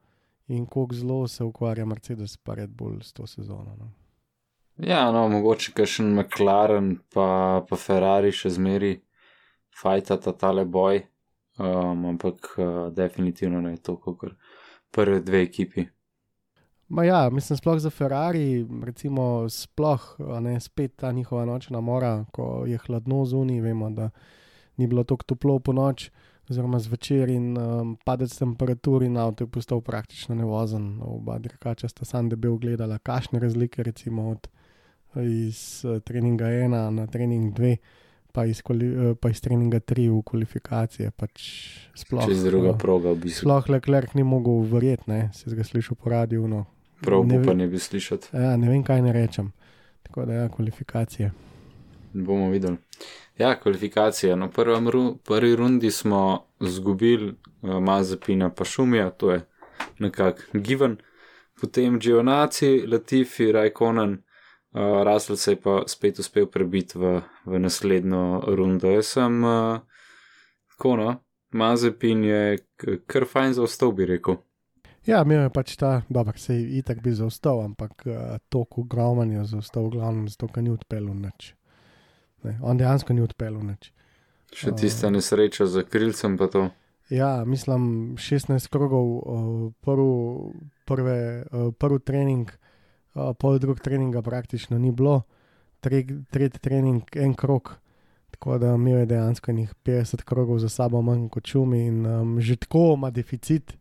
in 0.47 0.65
koliko 0.65 0.95
zelo 0.95 1.27
se 1.27 1.43
ukvarja 1.43 1.85
Mercedes 1.85 2.37
pa 2.37 2.55
Red 2.55 2.69
Bull 2.69 3.01
s 3.01 3.13
to 3.13 3.27
sezono. 3.27 3.75
No. 3.79 3.89
Ja, 4.77 5.11
no, 5.11 5.27
mogoče 5.29 5.71
kakšen 5.75 6.11
McLaren, 6.13 6.97
pa, 7.13 7.63
pa 7.69 7.75
Ferrari 7.75 8.31
še 8.31 8.51
zmeri 8.55 8.97
fajtata 9.81 10.33
tale 10.37 10.65
boj, 10.65 11.01
um, 11.59 12.05
ampak 12.05 12.55
uh, 12.57 12.93
definitivno 12.93 13.61
ne 13.61 13.77
to, 13.77 13.97
kot 13.97 14.31
prve 14.91 15.21
dve 15.21 15.41
ekipi. 15.41 15.85
Ma 16.87 17.03
ja, 17.03 17.29
mislim, 17.29 17.57
sploh 17.57 17.79
za 17.79 17.89
Ferrari, 17.89 18.65
recimo, 18.83 19.49
sploh 19.49 20.15
ne 20.41 20.59
spet 20.59 20.95
ta 20.95 21.11
njihova 21.11 21.45
nočna 21.45 21.81
mora, 21.81 22.25
ko 22.31 22.63
je 22.65 22.77
hladno 22.77 23.25
zunaj, 23.25 23.59
vemo, 23.61 23.89
da 23.89 24.09
ni 24.77 24.87
bilo 24.87 25.03
tako 25.03 25.23
toplo 25.23 25.59
po 25.59 25.73
noč, 25.73 26.09
oziroma 26.49 26.79
zvečer 26.79 27.29
in 27.29 27.57
um, 27.57 27.97
padec 28.05 28.37
temperatur 28.37 29.03
in 29.03 29.17
avto 29.17 29.43
je 29.43 29.51
postal 29.51 29.81
praktično 29.81 30.35
nevozen. 30.35 30.99
Oba 31.03 31.37
dirkača 31.39 31.87
sta 31.87 32.05
sam 32.05 32.29
debel 32.29 32.55
gledala, 32.57 32.97
kakšne 32.97 33.39
razlike 33.39 33.83
recimo 33.83 34.29
od 34.29 34.47
iz 35.15 35.83
uh, 35.85 35.99
treninga 35.99 36.45
1 36.45 36.89
na 36.89 37.07
trening 37.07 37.53
2. 37.53 37.75
Pa 38.37 38.45
iz, 38.45 38.61
kvali, 38.61 38.85
eh, 38.85 39.15
pa 39.15 39.29
iz 39.29 39.41
treninga 39.41 39.79
3 39.79 40.09
v 40.09 40.21
kvalifikacije. 40.21 41.11
Pač 41.11 41.41
sploh, 41.95 42.21
Čez 42.21 42.43
druga 42.43 42.73
proga, 42.73 43.09
v 43.11 43.15
bistvu. 43.17 43.39
Sploh 43.41 43.69
Leclerc 43.69 44.13
ni 44.13 44.21
mogel 44.23 44.61
verjeti, 44.69 45.03
ne, 45.07 45.31
si 45.33 45.49
ga 45.49 45.63
slišal 45.63 45.95
po 45.95 46.09
radiju. 46.09 46.47
No. 46.47 46.65
Prav 47.01 47.25
ne 47.25 47.37
ve- 47.37 47.41
upanje 47.41 47.67
bi 47.67 47.79
slišati. 47.79 48.27
Ja, 48.33 48.53
ne 48.53 48.69
vem, 48.69 48.83
kaj 48.83 49.01
ne 49.01 49.13
rečem. 49.13 49.49
Tako 50.03 50.25
da, 50.25 50.33
ja, 50.33 50.49
kvalifikacije. 50.49 51.31
Bomo 52.13 52.49
videli. 52.49 52.77
Ja, 53.37 53.55
kvalifikacije. 53.55 54.35
Na 54.35 54.49
prvem 54.49 54.87
ru, 54.87 55.17
prvi 55.17 55.55
rundi 55.55 55.91
smo 55.91 56.21
izgubili 56.61 57.33
uh, 57.61 57.81
Mazepina 57.81 58.49
pa 58.49 58.65
Šumija, 58.65 59.09
to 59.09 59.31
je 59.31 59.41
nekako 59.99 60.41
given. 60.53 60.97
Potem 61.61 61.99
Gionaci, 61.99 62.85
Latifi, 62.87 63.51
Rajkonen, 63.51 64.21
uh, 64.73 65.03
Russell 65.03 65.37
se 65.37 65.51
je 65.51 65.61
pa 65.61 65.83
spet 65.87 66.19
uspel 66.19 66.47
prebiti 66.47 66.97
v, 66.97 67.21
v 67.45 67.59
naslednjo 67.59 68.41
rundo. 68.47 68.91
Jaz 68.91 69.13
sem, 69.17 69.43
uh, 69.43 69.79
tako 70.75 70.95
no, 70.95 71.15
Mazepin 71.51 72.23
je 72.23 72.57
kar 73.07 73.25
fajn 73.25 73.53
zaostal, 73.53 73.91
bi 73.91 74.05
rekel. 74.05 74.41
Ja, 75.07 75.21
imel 75.23 75.45
je 75.45 75.51
pač 75.55 75.75
ta, 75.79 76.01
dobro, 76.09 76.35
se 76.37 76.55
je 76.55 76.79
itak 76.81 76.99
bi 77.03 77.13
zaostal, 77.15 77.61
ampak 77.63 78.03
uh, 78.05 78.39
tok 78.49 78.77
ogromen 78.83 79.31
je 79.31 79.45
zaostal, 79.53 79.87
v 79.87 79.95
glavnem, 79.95 80.25
zato 80.27 80.49
ker 80.51 80.65
ni 80.65 80.73
odpeljal 80.73 81.15
nič. 81.15 81.53
Ne, 82.43 82.57
on 82.61 82.77
dejansko 82.77 83.15
ni 83.15 83.23
odpeljal 83.23 83.63
nič. 83.63 83.93
Še 84.55 84.73
tista 84.79 85.09
nesreča 85.11 85.67
za 85.67 85.83
krilcem, 85.87 86.35
pa 86.39 86.47
to. 86.51 86.67
Ja, 87.11 87.45
mislim, 87.47 88.17
16 88.19 88.67
krogov, 88.71 89.07
uh, 89.15 89.71
prv, 89.83 90.03
prve, 90.87 91.19
uh, 91.55 91.71
prvi 91.79 92.03
trening, 92.03 92.51
uh, 93.17 93.33
pol 93.39 93.59
drug 93.59 93.79
treninga 93.79 94.21
praktično 94.21 94.77
ni 94.77 94.91
bilo, 94.91 95.21
tre, 95.79 96.03
tretji 96.29 96.59
trening, 96.59 97.03
en 97.15 97.33
krog. 97.33 97.75
Tako 98.31 98.57
da 98.57 98.73
imel 98.75 98.99
je 98.99 99.05
dejansko 99.05 99.51
njih 99.51 99.73
50 99.85 100.23
krogov 100.23 100.59
za 100.59 100.69
sabo 100.69 101.01
manj 101.01 101.29
kot 101.29 101.47
šumi 101.47 101.85
in 101.85 102.05
um, 102.05 102.41
že 102.41 102.55
tako 102.55 102.93
ima 102.97 103.09
deficit, 103.09 103.73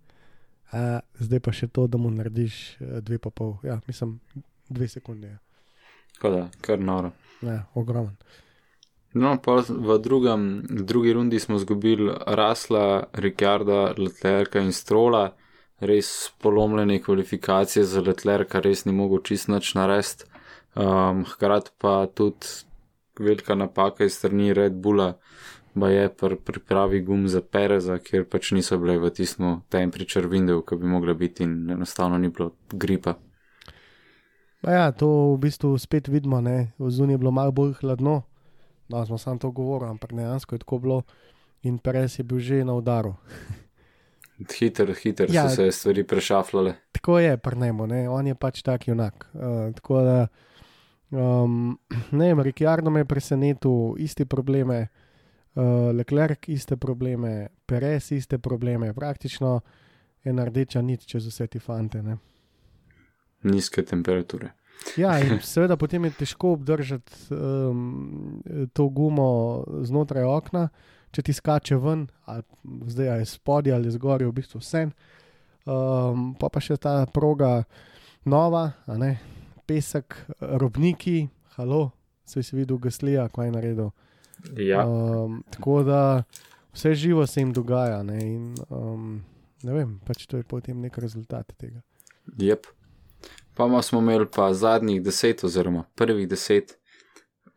uh, 0.73 0.99
zdaj 1.19 1.41
pa 1.41 1.53
še 1.53 1.69
to, 1.69 1.87
da 1.87 1.99
mu 1.99 2.11
narediš 2.11 2.81
uh, 2.81 2.99
dve 3.05 3.19
pa 3.19 3.31
pol, 3.31 3.57
ja, 3.63 3.81
mislim, 3.87 4.21
dve 4.69 4.89
sekunde. 4.89 5.29
Ja. 5.29 5.39
Tako 6.17 6.31
da, 6.31 6.49
kar 6.61 6.81
noro. 6.81 7.13
Ja, 7.43 7.67
ogromen. 7.75 8.17
No, 9.17 9.37
pa 9.41 9.63
v 9.69 9.99
drugem, 9.99 10.63
drugi 10.69 11.13
rundi 11.13 11.41
smo 11.41 11.57
izgubili 11.57 12.13
Rasla, 12.27 13.05
Rikarda, 13.13 13.95
Letlerka 13.99 14.61
in 14.61 14.73
Strola, 14.73 15.31
res 15.81 16.31
polomljene 16.43 17.03
kvalifikacije 17.03 17.85
za 17.85 18.01
Letlerka, 18.01 18.61
res 18.61 18.85
ni 18.85 18.93
mogel 18.93 19.23
čist 19.23 19.49
nič 19.49 19.75
narediti. 19.75 20.25
Um, 20.77 21.25
hkrati 21.25 21.71
pa 21.79 22.07
tudi 22.07 22.47
velika 23.19 23.55
napaka 23.55 24.05
iz 24.05 24.15
strani 24.15 24.53
Red 24.53 24.73
Bulla, 24.73 25.15
pa 25.81 25.89
je 25.89 26.09
pri 26.09 26.37
pripravi 26.37 27.01
gum 27.01 27.29
za 27.29 27.41
Pereza, 27.41 27.99
kjer 27.99 28.25
pač 28.29 28.51
niso 28.53 28.79
bile 28.79 28.99
v 28.99 29.11
tistem 29.11 29.61
temperature 29.69 30.29
window, 30.29 30.61
ki 30.65 30.77
bi 30.77 30.87
mogla 30.87 31.15
biti 31.15 31.45
in 31.45 31.71
enostavno 31.71 32.19
ni 32.19 32.29
bilo 32.29 32.51
gripa. 32.73 33.15
Pa 34.61 34.73
ja, 34.73 34.93
to 34.93 35.09
v 35.35 35.39
bistvu 35.39 35.79
spet 35.79 36.09
vidimo, 36.09 36.41
ne, 36.41 36.73
v 36.79 36.91
zuniji 36.91 37.15
je 37.15 37.19
bilo 37.19 37.31
malo 37.31 37.53
bolj 37.53 37.77
hladno, 37.81 38.23
no, 38.89 39.07
smo 39.07 39.19
samo 39.19 39.39
to 39.39 39.51
govorili, 39.51 39.91
ampak 39.91 40.13
dejansko 40.13 40.55
je 40.55 40.59
tako 40.59 40.79
bilo 40.79 41.03
in 41.63 41.79
Perez 41.79 42.19
je 42.19 42.25
bil 42.25 42.39
že 42.39 42.65
na 42.65 42.75
udaru. 42.75 43.15
Hiter, 44.59 44.95
hiter 44.95 45.31
Ja. 45.33 45.49
so 45.49 45.55
se 45.57 45.73
stvari 45.73 46.05
prešafljale. 46.05 46.75
Tako 46.93 47.19
je, 47.19 47.37
prnemo, 47.37 47.87
ne, 47.87 48.09
on 48.09 48.27
je 48.27 48.35
pač 48.35 48.63
tak 48.63 48.89
junak. 48.89 49.27
Uh, 49.35 49.75
tako 49.75 50.03
da, 50.03 50.27
um, 51.11 51.79
ne 52.11 52.29
vem, 52.29 52.41
Ricciardo 52.41 52.91
me 52.91 53.01
je 53.01 53.05
presenetil, 53.05 53.95
iste 53.99 54.27
probleme, 54.27 54.89
uh, 55.55 55.63
Leclerc 55.95 56.49
iste 56.49 56.77
probleme, 56.77 57.49
Perez 57.67 58.13
iste 58.13 58.39
probleme, 58.39 58.93
praktično 58.95 59.61
ena 60.25 60.45
rdeča 60.45 60.83
nit 60.83 61.07
čez 61.07 61.27
vse 61.27 61.47
te 61.47 61.59
fante. 61.59 62.03
Ne. 62.03 62.17
Nizke 63.43 63.83
temperature. 63.83 64.53
Ja, 64.97 65.19
in 65.19 65.41
seveda 65.55 65.77
potem 65.77 66.05
je 66.05 66.11
težko 66.11 66.53
obdržati 66.53 67.13
um, 67.35 68.43
to 68.73 68.89
gumo 68.89 69.65
znotraj 69.83 70.25
okna, 70.25 70.69
če 71.17 71.25
ti 71.25 71.33
skače 71.33 71.79
ven, 71.81 72.05
ali 72.29 72.45
zdaj 72.93 73.15
ali 73.15 73.29
spodaj 73.29 73.73
ali 73.73 73.93
zgoraj, 73.95 74.29
v 74.29 74.37
bistvu 74.37 74.61
vse. 74.61 74.83
Um, 75.67 76.35
pa 76.39 76.51
pa 76.53 76.61
še 76.63 76.77
ta 76.79 76.99
proga 77.11 77.65
nova, 78.29 78.69
ne, 79.01 79.17
pesek, 79.67 80.19
robniki, 80.61 81.25
halo, 81.57 81.89
se 82.29 82.43
si 82.45 82.59
videl 82.59 82.79
Gaslija, 82.83 83.27
kaj 83.33 83.49
je 83.49 83.55
naredil. 83.55 83.91
Ja. 84.61 84.85
Um, 84.85 85.41
tako 85.51 85.81
da 85.87 86.01
vse 86.77 86.95
živo 86.95 87.27
se 87.27 87.41
jim 87.41 87.55
dogaja. 87.57 88.03
Ne, 88.07 88.21
in, 88.21 88.53
um, 88.69 89.23
ne 89.65 89.75
vem, 89.75 89.97
pač 90.07 90.27
to 90.29 90.37
je 90.37 90.45
potem 90.47 90.85
nek 90.85 90.99
rezultat 91.03 91.57
tega. 91.57 91.81
Yep. 92.37 92.69
Pa 93.57 93.67
smo 93.83 94.03
imeli 94.05 94.29
pa 94.29 94.51
zadnjih 94.55 95.01
deset, 95.03 95.45
oziroma 95.45 95.87
prvih 95.97 96.29
deset, 96.29 96.77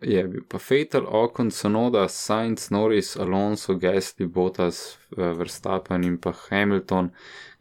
je 0.02 0.24
bil 0.28 0.44
pa 0.48 0.58
Fatal, 0.60 1.04
Ocon, 1.08 1.52
Sonoda, 1.52 2.08
Sainz, 2.08 2.70
Norris, 2.72 3.18
Alonso, 3.18 3.76
Gasly, 3.76 4.26
Bottas, 4.26 4.98
Verstappen 5.18 6.04
in 6.04 6.18
pa 6.18 6.32
Hamilton. 6.32 7.10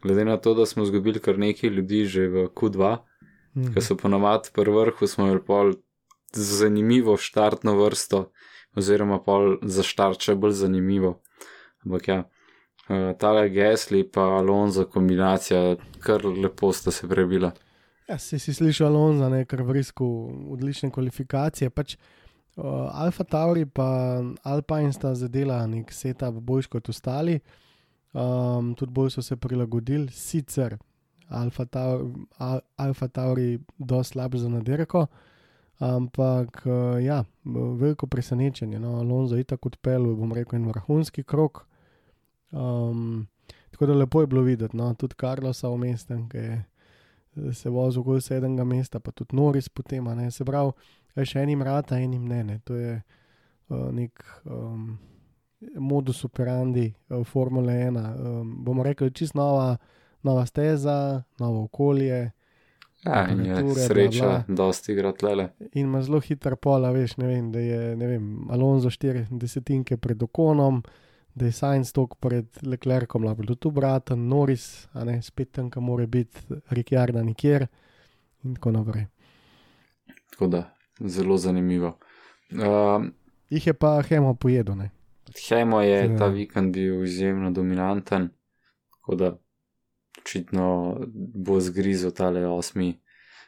Glede 0.02 0.24
na 0.24 0.36
to, 0.36 0.54
da 0.54 0.66
smo 0.66 0.82
izgubili 0.82 1.20
kar 1.20 1.38
nekaj 1.38 1.70
ljudi 1.70 2.04
že 2.04 2.28
v 2.28 2.48
Q2, 2.48 2.98
Mhm. 3.56 3.74
ki 3.74 3.80
so 3.80 3.96
ponovadi 3.96 4.50
pri 4.52 4.70
vrhu, 4.70 5.06
smo 5.06 5.24
imeli 5.26 5.40
pol 5.44 5.72
zanimivo 6.32 7.16
štartno 7.16 7.74
vrsto, 7.74 8.30
oziroma 8.76 9.18
pol 9.18 9.56
za 9.62 9.82
štart 9.82 10.20
še 10.20 10.34
bolj 10.34 10.52
zanimivo. 10.52 11.20
Ampak 11.84 12.08
ja, 12.08 12.18
eh, 12.88 13.14
tale 13.18 13.48
Gasly 13.50 14.04
pa 14.12 14.20
Alonso 14.20 14.84
kombinacija, 14.84 15.76
kar 16.00 16.24
lepo 16.24 16.72
sta 16.72 16.90
se 16.90 17.08
prebila. 17.08 17.52
Ja, 18.08 18.18
si, 18.18 18.38
si 18.38 18.54
slišal 18.54 18.86
Alonso, 18.86 19.28
ne, 19.28 19.44
kar 19.44 19.62
v 19.62 19.72
risku 19.72 20.06
odlične 20.52 20.90
kvalifikacije. 20.90 21.70
Pač, 21.70 21.96
uh, 21.96 22.27
Alfa 22.92 23.24
Tauri 23.24 23.60
in 23.60 24.36
Alpine 24.42 24.92
sta 24.92 25.14
zadela 25.14 25.66
nek 25.66 25.92
setup 25.92 26.34
boljš 26.34 26.66
kot 26.66 26.88
ostali, 26.88 27.40
um, 28.12 28.74
tudi 28.74 28.92
bolj 28.92 29.10
so 29.10 29.22
se 29.22 29.36
prilagodili, 29.36 30.08
sicer 30.10 30.76
Alfa 31.28 31.64
Tauri, 31.64 32.12
Al, 32.38 32.60
Alfa 32.76 33.08
Tauri 33.08 33.58
dosti 33.78 34.12
slab 34.12 34.34
za 34.34 34.48
nadirko, 34.48 35.06
ampak 35.78 36.62
uh, 36.66 37.04
ja, 37.04 37.24
veliko 37.78 38.06
presenečenje. 38.06 38.78
No, 38.78 38.96
Alonso 38.98 39.36
je 39.36 39.44
tako 39.44 39.68
odpeljal, 39.68 40.14
bom 40.16 40.32
rekel, 40.32 40.58
en 40.58 40.66
vrhunski 40.66 41.22
krok. 41.22 41.66
Um, 42.50 43.28
tako 43.70 43.86
da 43.86 43.94
lepo 43.94 44.20
je 44.20 44.26
bilo 44.26 44.42
videti, 44.42 44.76
no, 44.76 44.94
tudi 44.94 45.14
Karlosa 45.14 45.68
umestem, 45.68 46.28
ki 46.28 46.38
je 46.38 46.64
se 47.52 47.70
vozil 47.70 48.00
okoli 48.00 48.20
sedmega 48.20 48.64
mesta, 48.64 49.00
pa 49.00 49.10
tudi 49.10 49.36
Noris 49.36 49.68
potem, 49.68 50.04
ne 50.16 50.30
se 50.30 50.44
pravi, 50.44 50.72
še 51.16 51.42
enim 51.42 51.62
rata, 51.62 51.98
enim 51.98 52.26
ne, 52.28 52.42
ne. 52.44 52.58
to 52.64 52.76
je 52.76 53.02
uh, 53.68 53.90
nek 53.92 54.24
um, 54.44 54.98
modus 55.74 56.24
operandi 56.24 56.94
uh, 57.08 57.24
Formule 57.24 57.72
1. 57.72 57.98
Um, 57.98 58.56
bomo 58.64 58.82
rekli, 58.82 59.10
čist 59.10 59.34
nova, 59.34 59.76
nova 60.22 60.46
steza, 60.46 61.22
novo 61.38 61.64
okolje. 61.64 62.32
Ja, 63.04 63.28
in 63.30 63.44
je 63.46 63.54
temperature, 63.54 63.86
sreča, 63.86 64.24
bla, 64.24 64.44
bla. 64.46 64.54
dosti 64.56 64.92
igra 64.92 65.12
tlele. 65.12 65.48
In 65.72 65.86
ima 65.86 66.02
zelo 66.02 66.18
hiter 66.20 66.56
pola, 66.56 66.90
veš, 66.90 67.16
ne 67.16 67.28
vem, 67.28 67.52
da 67.54 67.60
je 67.62 67.96
ne 67.96 68.06
vem, 68.06 68.24
Alonso 68.50 68.90
4 68.90 69.28
desetinke 69.38 69.96
pred 70.02 70.22
Okonom, 70.22 70.80
da 71.34 71.46
je 71.46 71.54
Sainz 71.54 71.92
tok 71.94 72.16
pred 72.18 72.58
Leclercom, 72.66 73.22
lahko 73.22 73.46
tudi 73.46 73.60
tu 73.62 73.70
braten, 73.70 74.26
Norris, 74.28 74.88
a 74.92 75.06
ne 75.06 75.20
spet 75.22 75.52
tam, 75.54 75.70
kam 75.70 75.86
mora 75.86 76.06
biti, 76.10 76.58
Rikjarda 76.74 77.22
nikjer 77.22 77.68
in 78.42 78.58
tako 78.58 78.74
naprej. 78.74 79.06
Tako 80.32 80.50
da 80.50 80.64
zelo 81.00 81.36
zanimivo. 81.36 81.98
Um, 82.50 83.12
Jih 83.50 83.66
je 83.66 83.74
pa 83.74 84.02
Hemo 84.02 84.34
pojedel, 84.34 84.76
ne. 84.76 84.90
Hemo 85.48 85.80
je 85.80 86.04
Ja. 86.04 86.18
ta 86.18 86.26
vikend 86.26 86.74
bil 86.74 87.04
izjemno 87.04 87.50
dominanten, 87.50 88.28
tako 88.90 89.14
da 89.14 89.38
očitno 90.20 90.96
bo 91.34 91.60
zgrizel 91.60 92.10
tale 92.10 92.46
osmi 92.46 93.00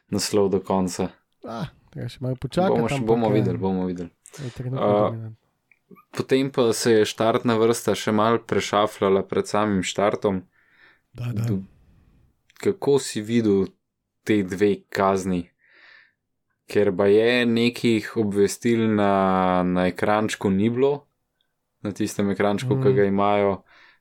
naslov 0.09 0.49
do 0.49 0.61
konca. 0.61 1.09
Ah, 1.45 1.67
treba 1.91 2.09
še 2.09 2.19
malo 2.21 2.37
počakati. 2.37 2.75
bomo, 2.75 2.89
še, 2.89 3.01
bomo 3.01 3.29
eh, 3.29 3.33
videli, 3.33 3.59
bomo 3.59 3.87
videli. 3.87 4.11
dominant. 5.11 5.37
Potem 6.11 6.51
pa 6.51 6.73
se 6.73 6.93
je 6.93 7.05
štartna 7.05 7.57
vrsta 7.57 7.95
še 7.95 8.13
mal 8.13 8.39
prešafljala 8.39 9.23
pred 9.23 9.47
samim 9.47 9.83
štartom. 9.83 10.43
Da, 11.13 11.33
da. 11.35 11.49
Kako 12.61 12.99
si 12.99 13.23
videl 13.23 13.67
te 14.25 14.43
dve 14.43 14.83
kazni? 14.89 15.51
Ker 16.71 16.93
pa 16.97 17.09
je 17.11 17.47
nekih 17.47 18.13
obvestil 18.23 18.85
na, 18.95 19.63
na 19.67 19.89
ekrančku 19.91 20.51
ni 20.51 20.71
bilo, 20.71 21.07
na 21.83 21.93
tistem 21.93 22.31
ekrančku, 22.31 22.77
mm. 22.77 22.83
ki 22.83 22.93
ga 22.95 23.07
imajo, 23.09 23.57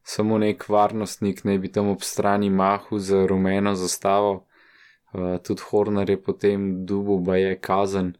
samo 0.05 0.37
nek 0.37 0.67
varnostnik 0.69 1.43
naj 1.47 1.57
bi 1.57 1.71
tam 1.73 1.89
ob 1.89 2.05
strani 2.05 2.49
mahu 2.49 2.99
z 2.99 3.25
rumeno 3.29 3.73
zastavo. 3.75 4.45
Uh, 5.13 5.39
tudi 5.41 5.65
Horner 5.71 6.09
je 6.09 6.19
potem 6.21 6.85
dubu, 6.85 7.17
pa 7.25 7.39
je 7.39 7.55
kazen, 7.57 8.13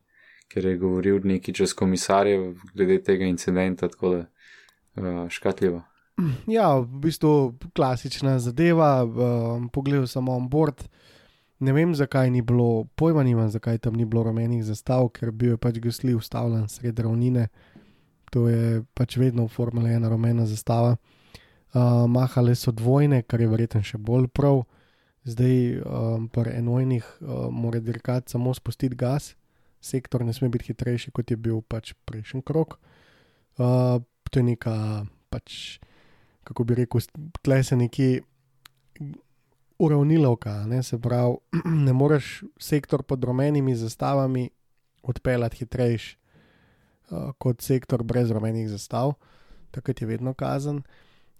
ker 0.49 0.65
je 0.65 0.77
govoril 0.81 1.21
nekaj 1.23 1.53
čez 1.61 1.75
komisarje 1.77 2.55
glede 2.73 3.03
tega 3.05 3.29
incidenta, 3.29 3.87
tako 3.87 4.15
da 4.15 4.25
uh, 4.25 5.29
škatljivo. 5.29 5.83
Ja, 6.47 6.73
v 6.79 6.99
bistvu 7.05 7.55
klasična 7.75 8.39
zadeva. 8.39 9.03
Um, 9.05 9.69
pogledal 9.69 10.07
sem 10.07 10.29
on 10.29 10.49
board. 10.49 10.83
Ne 11.59 11.73
vem, 11.75 11.95
zakaj 11.95 12.29
ni 12.31 12.41
bilo, 12.41 12.85
pojma 12.95 13.23
nimam, 13.23 13.49
zakaj 13.51 13.77
tam 13.83 13.97
ni 13.99 14.05
bilo 14.05 14.23
rumenih 14.23 14.63
zastav, 14.63 15.09
ker 15.11 15.31
bil 15.31 15.55
je 15.55 15.57
pač 15.59 15.79
Gusli 15.83 16.15
ustavljen 16.15 16.69
sred 16.71 16.99
ravnine. 16.99 17.49
To 18.31 18.47
je 18.47 18.83
pač 18.93 19.17
vedno 19.17 19.47
v 19.47 19.51
Formule 19.51 19.91
1 19.91 20.07
rumena 20.09 20.45
zastava. 20.45 20.95
Uh, 21.73 22.07
mahale 22.07 22.55
so 22.55 22.71
dvojne, 22.71 23.21
kar 23.27 23.41
je 23.41 23.49
verjetno 23.51 23.83
še 23.83 23.97
bolj 23.97 24.29
prav. 24.33 24.63
Zdaj, 25.27 25.81
um, 25.83 26.29
pri 26.31 26.55
enojnih 26.61 27.05
uh, 27.19 27.49
mora 27.51 27.81
dirkat 27.83 28.31
samo 28.31 28.53
spustiti 28.55 28.95
gas, 28.95 29.33
sektor 29.81 30.23
ne 30.25 30.33
sme 30.33 30.49
biti 30.49 30.71
hitrejši, 30.71 31.11
kot 31.11 31.29
je 31.29 31.37
bil 31.37 31.59
pač 31.61 31.91
prejšnji 32.07 32.41
krok. 32.47 32.79
Uh, 33.59 33.99
to 34.31 34.39
je 34.39 34.47
neka 34.47 34.75
pač 35.29 35.79
kako 36.49 36.63
bi 36.63 36.75
rekel, 36.75 37.01
tle 37.41 37.63
se 37.63 37.75
nekje 37.75 38.21
uravnilovka, 39.79 40.65
ne? 40.67 40.83
se 40.83 40.99
pravi, 40.99 41.35
ne 41.85 41.93
moreš 41.93 42.43
sektor 42.59 43.03
pod 43.03 43.23
rumenimi 43.23 43.75
zastavami 43.75 44.49
odpeljati 45.03 45.57
hitrejš 45.57 46.17
uh, 47.09 47.31
kot 47.37 47.61
sektor 47.61 48.03
brez 48.03 48.31
rumenih 48.31 48.69
zastav, 48.69 49.13
takrat 49.71 50.01
je 50.01 50.07
vedno 50.07 50.33
kazen. 50.33 50.81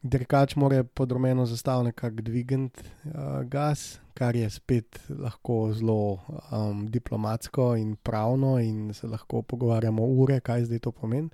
Dirkač 0.02 0.56
mora 0.56 0.84
pod 0.84 1.12
rumeno 1.12 1.46
zastavo 1.46 1.84
nekako 1.84 2.22
dvigniti 2.22 2.82
uh, 3.06 3.44
gas, 3.44 4.00
kar 4.14 4.36
je 4.36 4.50
spet 4.50 5.00
lahko 5.10 5.74
zelo 5.74 6.20
um, 6.52 6.86
diplomatsko 6.88 7.76
in 7.76 7.96
pravno, 7.96 8.60
in 8.60 8.94
se 8.94 9.08
lahko 9.08 9.42
pogovarjamo 9.42 10.04
ure, 10.04 10.40
kaj 10.40 10.70
zdaj 10.70 10.80
to 10.80 10.92
pomeni. 10.92 11.30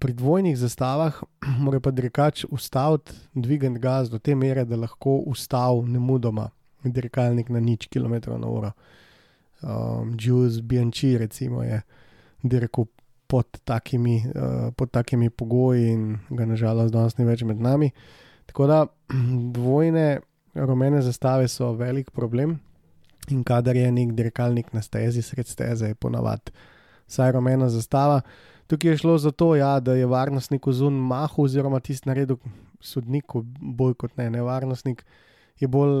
Pri 0.00 0.12
dvojnih 0.12 0.56
zastavah 0.58 1.22
mora 1.64 1.80
pa 1.80 1.90
dirkač 1.90 2.44
ustaviti, 2.50 3.12
dvigniti 3.34 3.80
gas 3.80 4.10
do 4.10 4.18
te 4.18 4.34
mere, 4.34 4.64
da 4.64 4.76
lahko 4.76 5.18
ustavi 5.26 5.90
ne 5.92 5.98
mudoma 5.98 6.50
dirkalnik 6.84 7.48
na 7.48 7.60
nič 7.60 7.88
km 7.88 8.14
na 8.38 8.48
uro. 8.48 8.72
Um, 9.62 10.16
Jules 10.20 10.60
Bianchi, 10.60 11.16
recimo, 11.18 11.62
je 11.62 11.80
dirkal 12.42 12.84
pod 13.26 13.46
takimi, 13.64 14.20
uh, 14.34 14.72
pod 14.76 14.90
takimi 14.90 15.30
pogoji 15.30 15.88
in 15.88 16.18
ga 16.30 16.44
nažalost 16.44 16.92
danes 16.92 17.16
ni 17.18 17.24
več 17.24 17.42
med 17.42 17.60
nami. 17.60 17.90
Tako 18.46 18.66
da 18.66 18.84
dvojne 19.56 20.20
rumene 20.54 21.02
zastave 21.02 21.48
so 21.48 21.72
velik 21.72 22.10
problem 22.10 22.58
in 23.32 23.40
kadar 23.44 23.76
je 23.76 23.88
nek 23.92 24.12
dirkalnik 24.12 24.72
na 24.72 24.82
stezi, 24.82 25.22
sred 25.22 25.48
steze 25.48 25.88
je 25.88 25.94
ponavadi 25.94 26.52
vsaj 27.08 27.32
rumena 27.32 27.68
zastava. 27.68 28.20
Tukaj 28.74 28.90
je 28.90 28.98
šlo 28.98 29.18
za 29.18 29.30
to, 29.30 29.54
ja, 29.54 29.78
da 29.80 29.94
je 29.94 30.06
varnostnik 30.06 30.66
vzun 30.66 30.96
mahu, 30.98 31.44
oziroma 31.46 31.78
tisti 31.80 32.08
naredil 32.08 32.40
sodnik, 32.82 33.30
bolj 33.60 33.94
kot 33.94 34.16
ne, 34.18 34.26
ne 34.34 34.40
varnostnik, 34.42 35.04
je 35.62 35.68
bolj 35.70 35.92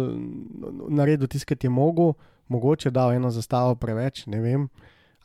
naredil 0.90 1.30
tisto, 1.30 1.46
kar 1.52 1.62
je 1.62 1.70
mogel, 1.70 2.16
mogoče 2.50 2.90
dal 2.90 3.14
eno 3.14 3.30
zastavo 3.30 3.76
preveč, 3.78 4.24
ne 4.26 4.40
vem, 4.42 4.66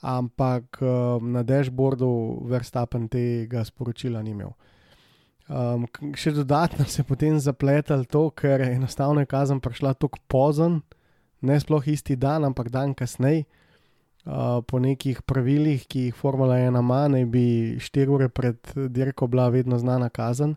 ampak 0.06 0.78
na 1.26 1.42
dashboardu 1.44 2.12
Verstappen 2.54 3.10
tega 3.10 3.66
sporočila 3.66 4.22
ni 4.22 4.38
imel. 4.38 4.54
Um, 5.50 5.88
še 6.14 6.36
dodatno 6.38 6.86
se 6.86 7.02
je 7.02 7.08
potem 7.10 7.40
zapletel 7.42 8.06
to, 8.06 8.28
ker 8.30 8.62
je 8.62 8.76
enostavno 8.78 9.26
kazen 9.26 9.58
prišla 9.58 9.96
tako 9.98 10.22
pozno, 10.30 10.84
ne 11.42 11.58
sploh 11.58 11.88
isti 11.90 12.14
dan, 12.14 12.46
ampak 12.46 12.70
dan 12.70 12.94
kasneje. 12.94 13.48
Po 14.68 14.80
nekih 14.80 15.22
pravilih, 15.24 15.86
ki 15.88 16.10
jih 16.10 16.16
Formula 16.16 16.58
1 16.60 16.76
ima, 16.80 17.08
naj 17.08 17.26
bi 17.26 17.46
4 17.80 18.12
ure 18.12 18.28
pred 18.30 18.58
dirko 18.76 19.28
bila 19.28 19.48
vedno 19.50 19.80
znana 19.80 20.10
kazen, 20.10 20.56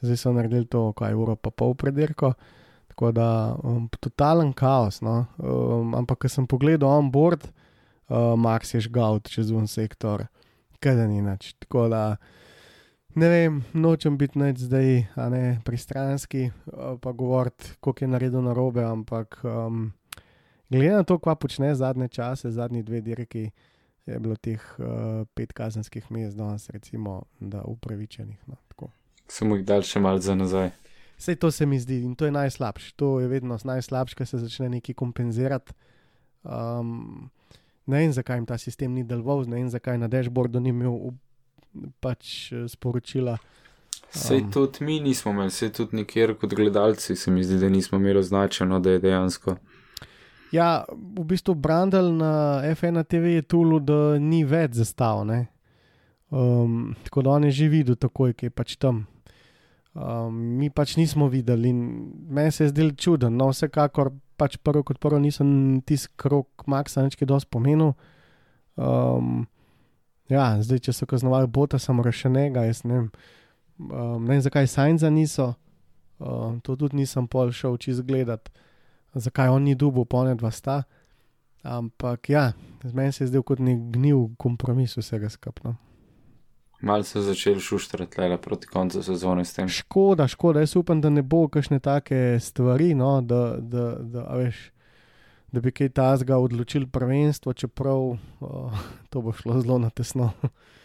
zdaj 0.00 0.16
so 0.16 0.32
naredili 0.32 0.66
to, 0.70 0.92
kaj 0.92 1.14
uro 1.14 1.34
pa 1.36 1.50
pol 1.50 1.74
pred 1.74 1.94
dirko. 1.94 2.32
Tako 2.96 3.12
da 3.12 3.56
um, 3.60 3.88
totalen 4.00 4.54
kaos. 4.56 5.02
No? 5.04 5.26
Um, 5.36 5.94
ampak, 5.94 6.22
ko 6.24 6.28
sem 6.32 6.46
pogledal 6.48 6.88
on 6.88 7.10
board, 7.12 7.44
uh, 8.08 8.32
Max 8.38 8.72
je 8.72 8.80
žgal 8.86 9.20
čez 9.20 9.50
un 9.52 9.66
sektor, 9.68 10.24
kaj 10.80 10.96
da 10.96 11.04
ni 11.10 11.20
nič. 11.20 11.52
Tako 11.60 11.88
da 11.92 12.16
ne 13.16 13.28
vem, 13.28 13.60
nočem 13.76 14.16
biti 14.16 14.40
neč 14.40 14.64
zdaj, 14.64 15.02
a 15.12 15.28
ne 15.28 15.44
pristranski, 15.64 16.48
uh, 16.72 16.96
pa 17.02 17.12
govoriti, 17.12 17.76
koliko 17.80 18.04
je 18.04 18.08
naredil 18.08 18.46
na 18.46 18.56
robe, 18.56 18.84
ampak. 18.84 19.42
Um, 19.44 19.92
Glede 20.70 20.92
na 20.92 21.04
to, 21.06 21.18
kva 21.18 21.34
počne 21.34 21.74
zadnje 21.74 22.08
čase, 22.08 22.50
zadnji 22.50 22.82
dve 22.82 23.00
dirki, 23.00 23.50
je 24.06 24.18
bilo 24.18 24.36
teh 24.36 24.62
uh, 24.78 25.26
pet 25.34 25.52
kazenskih 25.52 26.10
mest 26.10 26.36
danes, 26.36 26.70
recimo, 26.70 27.22
da 27.40 27.62
upravičenih. 27.62 28.38
No, 28.46 28.56
tako. 28.68 28.90
Samo 29.28 29.56
jih 29.56 29.64
dal 29.66 29.82
še 29.82 30.02
malce 30.02 30.26
za 30.26 30.34
nazaj. 30.34 30.70
Vse 31.16 31.34
to 31.40 31.50
se 31.50 31.66
mi 31.66 31.78
zdi 31.80 32.02
in 32.04 32.14
to 32.14 32.26
je 32.28 32.34
najslabše. 32.34 32.92
To 32.96 33.20
je 33.20 33.28
vedno 33.28 33.58
najslabše, 33.64 34.14
ker 34.14 34.26
se 34.26 34.38
začne 34.38 34.68
nekaj 34.68 34.94
kompenzirati. 34.94 35.72
Um, 36.44 37.30
ne 37.86 38.02
vem, 38.02 38.12
zakaj 38.12 38.38
jim 38.38 38.46
ta 38.46 38.58
sistem 38.58 38.94
ni 38.94 39.04
deloval, 39.04 39.46
ne 39.48 39.56
vem, 39.56 39.70
zakaj 39.70 39.98
na 39.98 40.10
dashboardu 40.10 40.60
ni 40.60 40.74
imel 40.74 41.14
pač 42.00 42.52
eh, 42.52 42.66
sporočila. 42.68 43.38
Sej 44.10 44.44
Um. 44.44 44.52
tudi 44.52 44.84
mi 44.84 45.00
nismo 45.00 45.32
imeli, 45.32 45.50
sej 45.50 45.72
tudi 45.72 45.96
nikjer 45.96 46.36
kot 46.38 46.54
gledalci 46.54 47.16
se 47.16 47.30
mi 47.30 47.44
zdi, 47.44 47.58
da 47.58 47.68
nismo 47.68 47.98
imeli 47.98 48.18
označeno, 48.18 48.80
da 48.80 48.90
je 48.90 49.02
dejansko. 49.02 49.56
Ja, 50.54 50.86
v 50.90 51.24
bistvu 51.26 51.54
Brandel 51.58 52.12
na 52.14 52.62
F1 52.62 53.02
TV 53.04 53.40
je 53.40 53.42
tulu, 53.42 53.80
da 53.82 54.18
ni 54.18 54.44
več 54.46 54.78
zastav. 54.78 55.26
ne. 55.26 55.48
Um, 56.30 56.94
tako 57.04 57.22
da 57.22 57.30
on 57.30 57.44
je 57.44 57.50
že 57.50 57.68
videl, 57.68 57.96
takoj, 57.96 58.34
ki 58.34 58.46
je 58.46 58.50
pač 58.50 58.76
tam. 58.76 59.06
Um, 59.94 60.58
mi 60.58 60.70
pač 60.70 60.96
nismo 60.96 61.28
videli 61.28 61.70
in 61.70 62.12
meni 62.28 62.52
se 62.52 62.64
je 62.64 62.68
zdel 62.68 62.92
čuden. 62.94 63.36
No, 63.36 63.50
vsekakor 63.50 64.12
pač 64.36 64.58
prvo 64.58 64.82
kot 64.82 64.98
prvo 65.00 65.18
nisem 65.18 65.80
tisti 65.86 66.12
krok 66.16 66.66
Maxa 66.66 67.02
nič 67.02 67.16
kaj 67.16 67.26
dosti 67.26 67.50
pomenil. 67.50 67.94
Um, 68.76 69.46
ja, 70.28 70.58
zdaj, 70.60 70.82
če 70.84 70.92
so 70.92 71.06
kaznovali 71.06 71.48
bota, 71.48 71.78
samo 71.78 72.04
rešenega, 72.04 72.66
jaz 72.68 72.84
ne 72.84 72.94
vem. 72.94 73.08
Um, 73.80 74.26
ne 74.26 74.36
vem, 74.36 74.42
zakaj 74.44 74.68
Sajnza 74.68 75.08
niso, 75.10 75.54
um, 76.18 76.60
to 76.60 76.76
tudi 76.76 77.00
nisem 77.00 77.24
pol 77.30 77.54
šel 77.54 77.78
čez 77.80 78.02
gledati 78.04 78.52
zakaj 79.20 79.48
on 79.48 79.62
ni 79.62 79.74
dubov, 79.74 80.06
pone 80.10 80.34
dva 80.34 80.50
sta. 80.50 80.82
Ampak 81.62 82.30
ja, 82.30 82.52
z 82.84 82.94
meni 82.94 83.12
se 83.12 83.24
je 83.24 83.32
zdel 83.32 83.42
kot 83.42 83.58
nek 83.58 83.90
gnil 83.92 84.28
kompromis 84.38 84.96
vsega 84.96 85.30
skupno. 85.32 85.74
Malce 86.80 87.16
so 87.16 87.22
začeli 87.22 87.60
šuštrati 87.60 88.20
le 88.20 88.36
proti 88.38 88.66
koncu 88.66 89.02
sezone 89.02 89.44
s 89.44 89.54
tem. 89.54 89.68
Škoda, 89.68 90.28
škoda, 90.28 90.60
jaz 90.60 90.76
upam, 90.76 91.00
da 91.00 91.10
ne 91.10 91.22
bo 91.22 91.48
kakšne 91.48 91.80
take 91.80 92.38
stvari, 92.40 92.94
no, 92.94 93.20
da, 93.20 93.56
da, 93.58 93.96
da, 94.00 94.26
a 94.28 94.36
veš, 94.36 94.60
da 95.52 95.60
bi 95.64 95.72
kaj 95.72 95.88
tazga 95.96 96.38
odločil 96.38 96.86
prvenstvo, 96.92 97.52
čeprav 97.52 98.02
uh, 98.12 98.80
to 99.10 99.24
bo 99.24 99.32
šlo 99.32 99.60
zelo 99.60 99.78
na 99.78 99.90
tesno. 99.90 100.30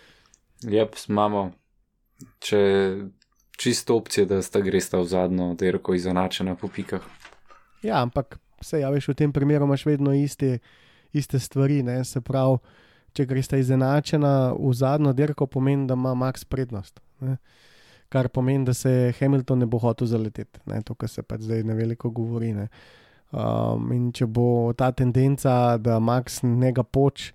Jep, 0.75 0.95
imamo, 1.09 1.51
če 2.39 2.61
čisto 3.57 3.95
opcije, 3.95 4.25
da 4.25 4.41
sta 4.41 4.61
gresta 4.61 4.97
v 5.01 5.05
zadnjo 5.05 5.53
dirko 5.53 5.93
izenačena 5.93 6.55
po 6.55 6.67
pikah. 6.67 7.03
Ja, 7.83 8.01
ampak 8.01 8.37
vse, 8.61 8.81
ja, 8.81 8.89
veš, 8.93 9.11
v 9.11 9.17
tem 9.17 9.33
primeru 9.33 9.65
imaš 9.65 9.85
vedno 9.85 10.13
iste, 10.13 10.59
iste 11.13 11.39
stvari. 11.39 11.81
Ne? 11.83 12.03
Se 12.05 12.21
pravi, 12.21 12.59
če 13.17 13.25
gresta 13.27 13.59
izenačena 13.59 14.53
v 14.55 14.73
zadnjo 14.77 15.13
dirko, 15.17 15.47
pomeni, 15.47 15.87
da 15.89 15.97
ima 15.99 16.13
Max 16.15 16.45
prednost. 16.45 17.01
Ne? 17.21 17.37
Kar 18.11 18.29
pomeni, 18.29 18.65
da 18.67 18.73
se 18.75 19.13
Hamilton 19.19 19.63
ne 19.63 19.67
bo 19.67 19.79
hotel 19.79 20.07
zaleteti, 20.07 20.59
ne? 20.67 20.81
to, 20.85 20.95
kar 20.95 21.09
se 21.09 21.23
pač 21.23 21.47
zdaj 21.47 21.63
na 21.67 21.75
veliko 21.75 22.11
govori. 22.11 22.53
Ne? 22.55 22.67
Um, 23.31 23.91
in 23.95 24.09
če 24.15 24.27
bo 24.27 24.73
ta 24.77 24.91
tendenca, 24.91 25.77
da 25.79 25.99
Max 26.03 26.41
njega 26.43 26.83
poč, 26.83 27.31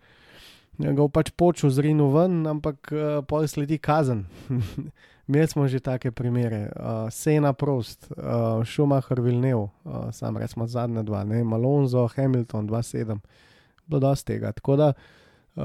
ga 0.79 0.97
bo 0.99 1.09
pač 1.09 1.33
počel 1.33 1.73
zrinu 1.73 2.11
ven, 2.13 2.43
ampak 2.49 2.93
uh, 2.93 3.21
pol 3.29 3.49
sledi 3.49 3.81
kazen. 3.83 4.27
Imeli 5.29 5.47
smo 5.47 5.69
že 5.69 5.81
take 5.81 6.11
primere, 6.11 6.71
uh, 6.77 7.11
Sena 7.11 7.53
Prost, 7.53 8.07
uh, 8.11 8.63
Schumacher 8.67 9.21
Vilnev, 9.21 9.59
uh, 9.59 9.71
sam 10.13 10.37
rečemo 10.37 10.67
zadnja 10.67 11.03
dva, 11.03 11.25
ne, 11.25 11.45
Malonzo, 11.45 12.07
Hamilton 12.07 12.69
2-7, 12.69 13.19
bilo 13.87 14.01
dosti 14.01 14.27
tega. 14.27 14.53
Tako 14.53 14.77
da 14.77 14.93
uh, 14.93 15.63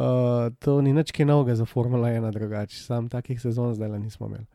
to 0.59 0.81
ni 0.81 0.93
nič 0.93 1.11
kaj 1.11 1.25
novega 1.25 1.55
za 1.55 1.65
Formula 1.65 2.09
1, 2.09 2.31
drugače, 2.31 2.75
sam 2.83 3.09
takih 3.09 3.41
sezon 3.41 3.73
zdaj 3.73 3.89
le 3.89 3.99
nismo 3.99 4.27
imeli. 4.27 4.45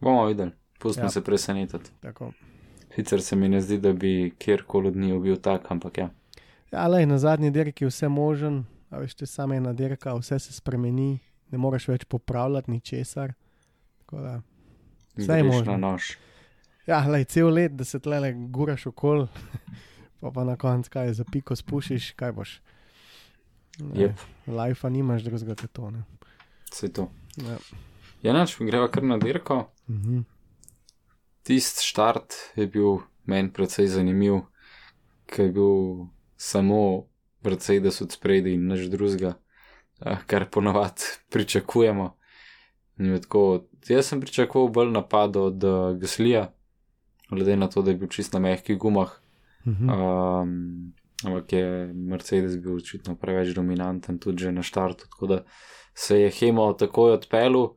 Bomo 0.00 0.26
videli, 0.26 0.50
pustimo 0.78 1.06
Ja. 1.06 1.10
se 1.10 1.24
presenetiti. 1.24 1.90
Tako. 2.00 2.32
Sicer 2.94 3.22
se 3.22 3.36
mi 3.36 3.48
ne 3.48 3.60
zdi, 3.60 3.78
da 3.78 3.92
bi 3.92 4.34
kjerkoli 4.38 4.88
od 4.88 4.96
njih 4.96 5.20
bil 5.20 5.36
tak, 5.36 5.70
ampak 5.70 5.98
ja. 5.98 6.10
Ja, 6.72 6.86
lej, 6.88 7.06
na 7.06 7.18
zadnji 7.18 7.50
dirki 7.50 7.84
je 7.84 7.88
vse 7.88 8.08
možen, 8.08 8.64
a 8.90 8.98
veš, 8.98 9.14
te 9.14 9.26
samo 9.26 9.54
ena 9.54 9.72
dirka, 9.72 10.14
vse 10.14 10.38
se 10.38 10.52
spremeni, 10.52 11.18
ne 11.50 11.58
moreš 11.58 11.88
več 11.88 12.04
popravljati 12.04 12.70
ničesar. 12.70 13.32
Da, 14.12 14.40
Vse 15.16 15.32
je 15.36 15.44
možno. 15.44 15.72
na 15.72 15.78
nož. 15.90 16.16
Ja, 16.86 17.00
lej, 17.08 17.24
cel 17.24 17.48
let, 17.50 17.72
da 17.72 17.84
se 17.84 17.98
tle 17.98 18.32
guraš 18.32 18.86
okol, 18.86 19.26
pa 20.20 20.30
pa 20.30 20.44
na 20.44 20.56
koncu 20.56 20.90
kaj 20.90 21.12
za 21.12 21.24
piko 21.32 21.56
spušiš, 21.56 22.12
kaj 22.16 22.32
boš. 22.32 22.60
Ne, 23.78 24.02
Jep, 24.02 24.20
Life 24.46 24.90
nimaš 24.90 25.22
drugega 25.22 25.54
kot 25.54 25.72
to. 25.72 25.90
Ne. 25.90 26.04
vse 26.72 26.92
to. 26.92 27.10
Ja. 27.36 27.58
Ja, 28.22 28.32
nač, 28.32 28.56
greva 28.58 28.88
kar 28.90 29.02
na 29.02 29.18
dirko. 29.18 29.66
Mhm. 29.90 30.20
Tisti 31.42 31.84
štart 31.86 32.34
je 32.56 32.66
bil 32.66 32.98
meni 33.24 33.52
precej 33.52 33.86
zanimiv, 33.86 34.40
ker 35.26 35.44
je 35.46 35.52
bil 35.52 36.06
samo 36.36 37.06
Mercedes 37.44 38.00
od 38.02 38.12
spredi 38.12 38.54
in 38.54 38.66
nič 38.66 38.88
drugega, 38.90 39.34
eh, 40.00 40.16
kar 40.26 40.48
ponavadi 40.50 41.02
pričakujemo. 41.30 42.16
Tako, 42.96 43.64
jaz 43.88 44.06
sem 44.08 44.20
pričakoval 44.20 44.68
bolj 44.72 44.90
napad 44.90 45.36
od 45.36 45.64
uh, 45.64 45.96
Gaslija, 46.00 46.46
glede 47.30 47.56
na 47.56 47.68
to, 47.68 47.82
da 47.82 47.90
je 47.90 47.96
bil 48.00 48.08
čist 48.08 48.32
na 48.32 48.40
mehkih 48.40 48.78
gumah. 48.78 49.10
Mhm. 49.66 49.90
Um, 49.90 50.92
ampak 51.24 51.52
je 51.52 51.92
Mercedes 51.94 52.56
bil 52.56 52.76
očitno 52.76 53.16
preveč 53.16 53.54
dominanten 53.54 54.18
tudi 54.18 54.44
že 54.44 54.52
na 54.52 54.62
štartu, 54.62 55.08
tako 55.10 55.26
da 55.26 55.44
se 55.94 56.20
je 56.20 56.30
Hemo 56.30 56.72
takoj 56.72 57.12
odpeljal. 57.12 57.74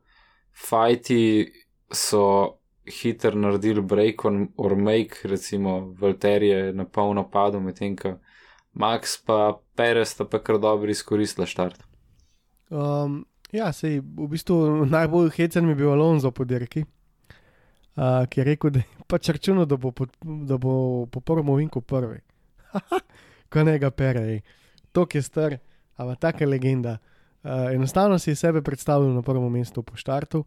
Fajti 0.68 1.52
so 1.92 2.60
hiter 2.90 3.36
naredili 3.36 3.82
break 3.82 4.24
on, 4.24 4.48
or 4.56 4.76
make, 4.76 5.14
recimo 5.24 5.94
Valter 6.00 6.42
je 6.42 6.72
na 6.72 6.84
pol 6.84 7.14
napadal, 7.14 7.60
medtem 7.60 7.96
ko 7.96 8.18
Max 8.72 9.16
pa 9.26 9.60
Perez 9.74 10.14
sta 10.14 10.24
pa 10.24 10.38
kar 10.38 10.58
dobro 10.58 10.90
izkoristila 10.90 11.46
štart. 11.46 11.82
Um, 12.70 13.24
ja, 13.52 13.72
sej, 13.72 14.00
v 14.00 14.28
bistvu 14.30 14.86
najbolj 14.86 15.30
hecen 15.36 15.66
mi 15.66 15.74
je 15.74 15.80
bil 15.82 15.92
Alonso 15.92 16.30
po 16.30 16.44
dirki, 16.44 16.84
uh, 17.96 18.26
ki 18.30 18.40
je 18.40 18.44
rekel, 18.44 18.74
da 18.74 18.82
je 18.82 19.04
pač 19.10 19.30
računal, 19.34 19.66
da 19.66 19.76
bo 19.76 19.92
po, 19.92 20.06
da 20.22 20.58
bo 20.58 21.06
po 21.10 21.20
prvem 21.20 21.48
ovinku 21.48 21.80
prvi. 21.80 22.20
Ko 23.50 23.64
ne 23.66 23.78
ga 23.82 23.90
pere, 23.90 24.42
to 24.92 25.06
je 25.12 25.22
star, 25.22 25.58
ampak 25.98 26.20
taka 26.20 26.46
legenda. 26.46 26.98
Uh, 27.42 27.72
enostavno 27.74 28.18
si 28.18 28.30
je 28.30 28.36
sebe 28.36 28.62
predstavljal 28.62 29.14
na 29.14 29.22
prvem 29.22 29.48
mestu 29.52 29.82
po 29.82 29.96
štartu, 29.96 30.44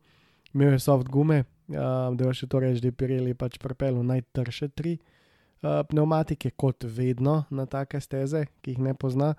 imel 0.54 0.78
je 0.78 0.80
soft 0.80 1.10
gume, 1.10 1.44
uh, 1.44 2.14
da 2.16 2.30
je 2.30 2.44
še 2.44 2.48
to 2.48 2.62
reči, 2.62 2.82
da 2.82 2.92
je 2.92 2.96
Pirelli 2.96 3.34
pač 3.34 3.58
pripeljal 3.60 4.06
najtrše 4.06 4.70
tri 4.78 5.00
uh, 5.00 5.82
pneumatike, 5.90 6.54
kot 6.56 6.86
vedno 6.86 7.44
na 7.50 7.66
take 7.66 8.00
steze, 8.00 8.46
ki 8.62 8.78
jih 8.78 8.84
ne 8.86 8.94
pozna. 8.94 9.34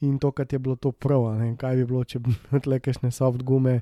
In 0.00 0.18
to, 0.18 0.32
kar 0.32 0.46
je 0.50 0.58
bilo 0.58 0.76
to 0.76 0.92
prav, 0.92 1.28
kaj 1.56 1.76
bi 1.76 1.84
bilo, 1.84 2.04
če 2.04 2.18
bi 2.18 2.34
imel 2.34 2.80
kakšne 2.80 3.10
soft 3.14 3.42
gume. 3.42 3.80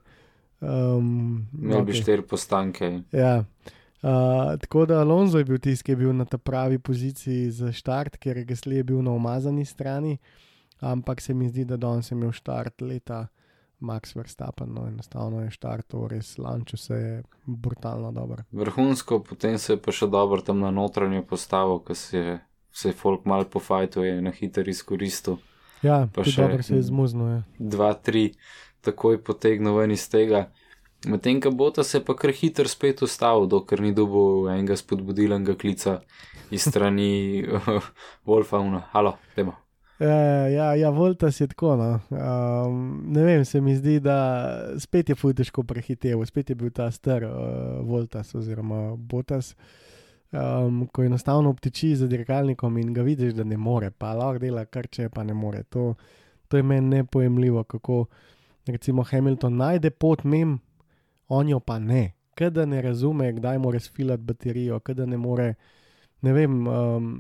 Um, 0.63 1.49
Imel 1.59 1.83
bi 1.83 1.91
okej. 1.91 2.03
štiri 2.03 2.23
postanke. 2.23 3.03
Ja. 3.13 3.45
Uh, 4.03 4.59
tako 4.61 4.87
da 4.87 5.01
Alonso 5.01 5.39
je 5.39 5.45
bil 5.45 5.59
tisti, 5.59 5.85
ki 5.85 5.93
je 5.93 5.97
bil 5.97 6.13
na 6.15 6.25
ta 6.25 6.39
pravi 6.39 6.79
poziciji 6.79 7.51
za 7.51 7.73
štart, 7.73 8.17
ker 8.23 8.37
je 8.37 8.45
Gasly 8.47 8.79
je 8.79 8.85
bil 8.85 9.03
na 9.03 9.11
umazani 9.11 9.65
strani, 9.65 10.19
ampak 10.81 11.21
se 11.21 11.35
mi 11.35 11.49
zdi, 11.49 11.65
da 11.65 11.77
danes 11.77 12.11
je 12.11 12.15
imel 12.15 12.33
štart 12.33 12.83
leta 12.83 13.27
Max 13.83 14.17
Verstappen, 14.17 14.75
no 14.75 14.87
enostavno 14.87 15.43
je 15.43 15.51
štartov 15.51 16.07
res 16.11 16.39
lančo 16.39 16.77
se 16.77 16.95
je 16.95 17.23
brutalno 17.47 18.13
dobro. 18.13 18.45
Vrhunsko, 18.53 19.19
potem 19.27 19.59
se 19.59 19.73
je 19.73 19.83
pa 19.83 19.93
še 19.93 20.07
dobro 20.07 20.43
tam 20.43 20.63
na 20.63 20.71
notranjo 20.71 21.23
postavo, 21.27 21.79
ko 21.79 21.95
se 21.95 22.19
je, 22.19 22.37
se 22.73 22.89
je 22.89 22.99
folk 22.99 23.27
mal 23.27 23.45
pofajto 23.51 24.05
je 24.05 24.21
na 24.23 24.31
hiter 24.31 24.69
izkoristil. 24.69 25.39
Ja, 25.83 26.07
Pa 26.07 26.25
še- 26.25 26.43
dobro 26.43 26.63
se 26.63 26.75
je 26.75 26.83
zmuznil. 26.83 27.29
Ja. 27.29 27.43
2-3, 27.59 28.33
takoj 28.81 29.19
potegnil 29.19 29.75
ven 29.75 29.91
iz 29.91 30.09
tega. 30.09 30.49
Medtem 31.03 31.41
ko 31.41 31.51
Bota 31.51 31.83
se 31.83 31.99
pa 31.99 32.15
kar 32.15 32.31
hiter 32.31 32.69
spet 32.69 33.03
ustavil, 33.03 33.47
dokler 33.47 33.81
ni 33.81 33.93
dobil 33.93 34.47
enega 34.49 34.77
spodbudilenega 34.77 35.57
klica 35.57 36.01
iz 36.49 36.63
strani 36.63 37.43
Wolfavna. 38.27 38.85
Halo, 38.93 39.17
demo. 39.37 39.57
Ja, 39.99 40.15
ja, 40.49 40.75
ja, 40.75 40.91
Voltas 40.91 41.41
je 41.41 41.47
tako. 41.47 41.77
No. 41.77 42.01
Um, 42.11 42.79
ne 43.07 43.25
vem, 43.25 43.45
se 43.45 43.61
mi 43.61 43.77
zdi, 43.77 44.01
da 44.01 44.17
spet 44.79 45.09
je 45.09 45.15
fuj 45.15 45.35
težko 45.35 45.63
prehitev, 45.63 46.25
spet 46.27 46.51
je 46.51 46.55
bil 46.55 46.71
ta 46.71 46.91
star 46.91 47.23
uh, 47.23 47.33
Voltas 47.83 48.35
oziroma 48.35 48.97
Botas, 48.97 49.55
um, 50.33 50.87
ko 50.93 51.05
enostavno 51.05 51.51
obtiči 51.51 51.97
za 51.97 52.07
dirkalnikom 52.07 52.79
in 52.79 52.93
ga 52.95 53.03
vidiš, 53.03 53.35
da 53.35 53.45
ne 53.45 53.57
more, 53.57 53.91
pa 53.91 54.15
lahko 54.15 54.39
dela 54.39 54.65
kar 54.65 54.89
če 54.89 55.09
pa 55.09 55.25
ne 55.25 55.35
more. 55.35 55.63
To, 55.63 55.95
to 56.49 56.57
je 56.57 56.63
meni 56.63 56.97
nepojemljivo, 56.97 57.65
kako 57.65 58.05
recimo 58.67 59.03
Hamilton 59.03 59.57
najde 59.57 59.91
pot 59.91 60.25
mem, 60.25 60.59
on 61.29 61.49
jo 61.49 61.61
pa 61.61 61.79
ne. 61.79 62.13
Ker 62.35 62.51
da 62.51 62.65
ne 62.65 62.81
razume, 62.83 63.33
kdaj 63.33 63.59
mora 63.59 63.81
sfilati 63.81 64.23
baterijo, 64.23 64.81
ker 64.81 64.97
da 64.97 65.07
ne 65.07 65.17
more, 65.17 65.55
ne 66.23 66.33
vem. 66.33 66.67
Um, 66.67 67.13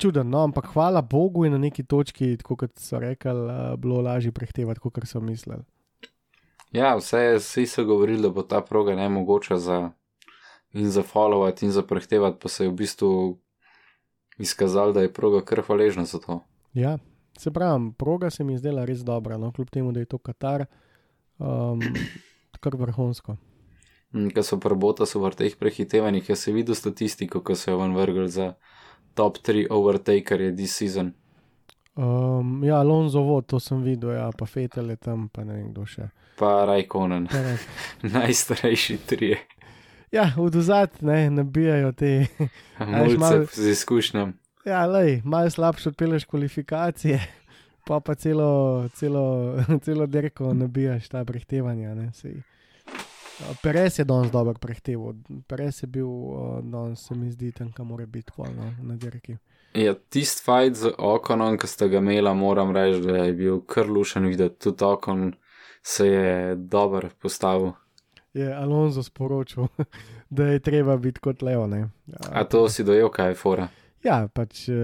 čuden, 0.00 0.30
no, 0.32 0.46
ampak 0.48 0.70
hvala 0.72 1.02
Bogu 1.02 1.44
je 1.44 1.50
na 1.50 1.58
neki 1.58 1.84
točki, 1.84 2.36
tako 2.40 2.56
kot 2.56 2.78
so 2.80 2.98
rekli, 2.98 3.30
uh, 3.30 3.76
bilo 3.76 4.00
lažje 4.00 4.32
prehtevati, 4.32 4.80
kot 4.80 5.04
so 5.04 5.20
mislili. 5.20 5.62
Ja, 6.72 6.94
vse, 6.96 7.36
vsi 7.36 7.66
so 7.66 7.84
govorili, 7.84 8.22
da 8.22 8.30
bo 8.30 8.42
ta 8.42 8.62
proga 8.62 8.94
ne 8.94 9.08
mogoča 9.08 9.58
za 9.58 9.90
in 10.72 10.90
za 10.90 11.02
followati 11.02 11.64
in 11.66 11.72
za 11.72 11.82
prehtevati, 11.82 12.38
pa 12.42 12.48
se 12.48 12.64
je 12.64 12.70
v 12.70 12.72
bistvu 12.72 13.38
izkazalo, 14.38 14.92
da 14.92 15.00
je 15.00 15.12
proga 15.12 15.44
kar 15.44 15.62
hvaležna 15.66 16.04
za 16.04 16.18
to. 16.18 16.40
Ja, 16.74 16.98
se 17.38 17.50
pravi, 17.50 17.92
proga 17.98 18.30
se 18.30 18.44
mi 18.44 18.52
je 18.52 18.58
zdela 18.58 18.84
res 18.84 19.04
dobra, 19.04 19.38
no, 19.38 19.52
kljub 19.52 19.70
temu, 19.70 19.92
da 19.92 20.00
je 20.00 20.06
to 20.06 20.18
Katar, 20.18 20.66
um, 21.38 21.80
kar 22.62 22.76
vrhunsko. 22.76 23.36
Ker 24.34 24.44
so 24.44 24.58
prebota 24.58 25.06
so 25.06 25.20
v 25.22 25.30
teh 25.38 25.54
prehitevanjih, 25.56 26.32
jaz 26.32 26.46
sem 26.46 26.54
videl 26.54 26.74
statistiko, 26.74 27.40
ko 27.40 27.54
so 27.54 27.70
jo 27.70 27.78
ven 27.78 27.94
vrgli 27.94 28.28
za 28.28 28.54
top 29.14 29.38
3 29.38 29.68
overtakerje 29.70 30.54
this 30.56 30.74
season. 30.76 31.12
Um, 31.94 32.64
ja, 32.64 32.80
Alonso 32.80 33.22
vod, 33.22 33.46
to 33.46 33.60
sem 33.60 33.82
videl, 33.82 34.14
ja, 34.16 34.30
pa 34.38 34.46
Fetel 34.46 34.90
je 34.90 34.96
tam, 34.96 35.28
pa 35.28 35.44
ne 35.44 35.58
vem 35.58 35.70
kdo 35.70 35.86
še. 35.86 36.08
Pa 36.38 36.64
Rajkonen, 36.66 37.28
najstarejši 38.14 38.98
trije, 39.06 39.38
Ja, 40.10 40.32
v 40.36 40.50
dozad 40.50 40.90
ne 41.00 41.30
nabijajo 41.30 41.92
te. 41.92 42.26
malo- 43.18 43.46
z 43.52 43.70
izkušnjami. 43.70 44.32
Ja, 44.64 44.86
lej, 44.86 45.22
malo 45.24 45.50
slabše 45.50 45.88
odpeleš 45.88 46.24
kvalifikacije, 46.24 47.20
pa 47.86 48.00
pa 48.00 48.14
celo, 48.14 48.88
celo, 48.94 49.54
celo 49.84 50.06
dirko 50.06 50.54
nabijaš 50.54 51.08
ta 51.08 51.24
prehtevanja. 51.24 51.94
ne, 51.94 52.12
saj. 52.12 52.30
Uh, 52.30 53.56
Perez 53.62 53.98
je 53.98 54.04
danes 54.04 54.30
dobro 54.30 54.54
prehteval, 54.54 55.14
Perez 55.48 55.82
je 55.82 55.86
bil 55.86 56.08
danes, 56.62 57.06
se 57.06 57.14
mi 57.14 57.30
zdi, 57.30 57.52
tam, 57.52 57.72
kam 57.72 57.86
mora 57.86 58.06
biti 58.06 58.32
pol 58.36 58.46
no, 58.56 58.74
na 58.82 58.96
dirki. 58.96 59.36
Ja, 59.74 59.94
tisti 59.94 60.42
fajt 60.44 60.74
z 60.76 60.90
okonom, 60.98 61.56
ki 61.58 61.66
ste 61.66 61.88
ga 61.88 61.98
imela, 62.02 62.34
moram 62.34 62.74
reči, 62.76 63.00
da 63.00 63.16
je 63.16 63.32
bil 63.32 63.60
kar 63.60 63.86
lušen 63.86 64.26
videti. 64.26 64.58
Tudi 64.58 64.84
okon 64.84 65.32
se 65.82 66.06
je 66.06 66.54
dobro 66.56 67.08
postavil. 67.22 67.72
Je 68.34 68.54
Alonso 68.54 69.02
sporočil, 69.02 69.66
da 70.30 70.44
je 70.44 70.58
treba 70.58 70.96
biti 70.96 71.20
kot 71.20 71.42
Leo. 71.42 71.66
ne. 71.66 71.88
A 72.32 72.44
to 72.44 72.68
si 72.68 72.84
dojel, 72.84 73.08
kaj 73.08 73.28
je 73.28 73.34
fora? 73.34 73.68
Ja, 74.04 74.28
pač 74.32 74.68
eh, 74.68 74.74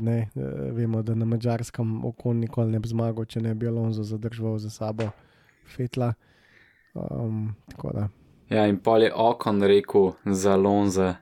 ne, 0.00 0.30
eh, 0.34 0.70
vemo, 0.72 1.02
da 1.02 1.14
na 1.14 1.24
mačarskem 1.24 2.04
okon 2.04 2.40
nikoli 2.40 2.72
ne 2.72 2.80
bi 2.80 2.88
zmagal, 2.88 3.24
če 3.24 3.40
ne 3.40 3.54
bi 3.54 3.68
Alonso 3.68 4.02
zadržal 4.02 4.58
za 4.58 4.70
sabo 4.70 5.10
Fetla. 5.76 6.14
Um. 6.94 7.54
Ja, 8.50 8.66
in 8.66 8.78
pol 8.78 9.02
je 9.02 9.12
okon 9.14 9.62
rekel 9.62 10.12
za 10.24 10.52
Alonso, 10.52 11.14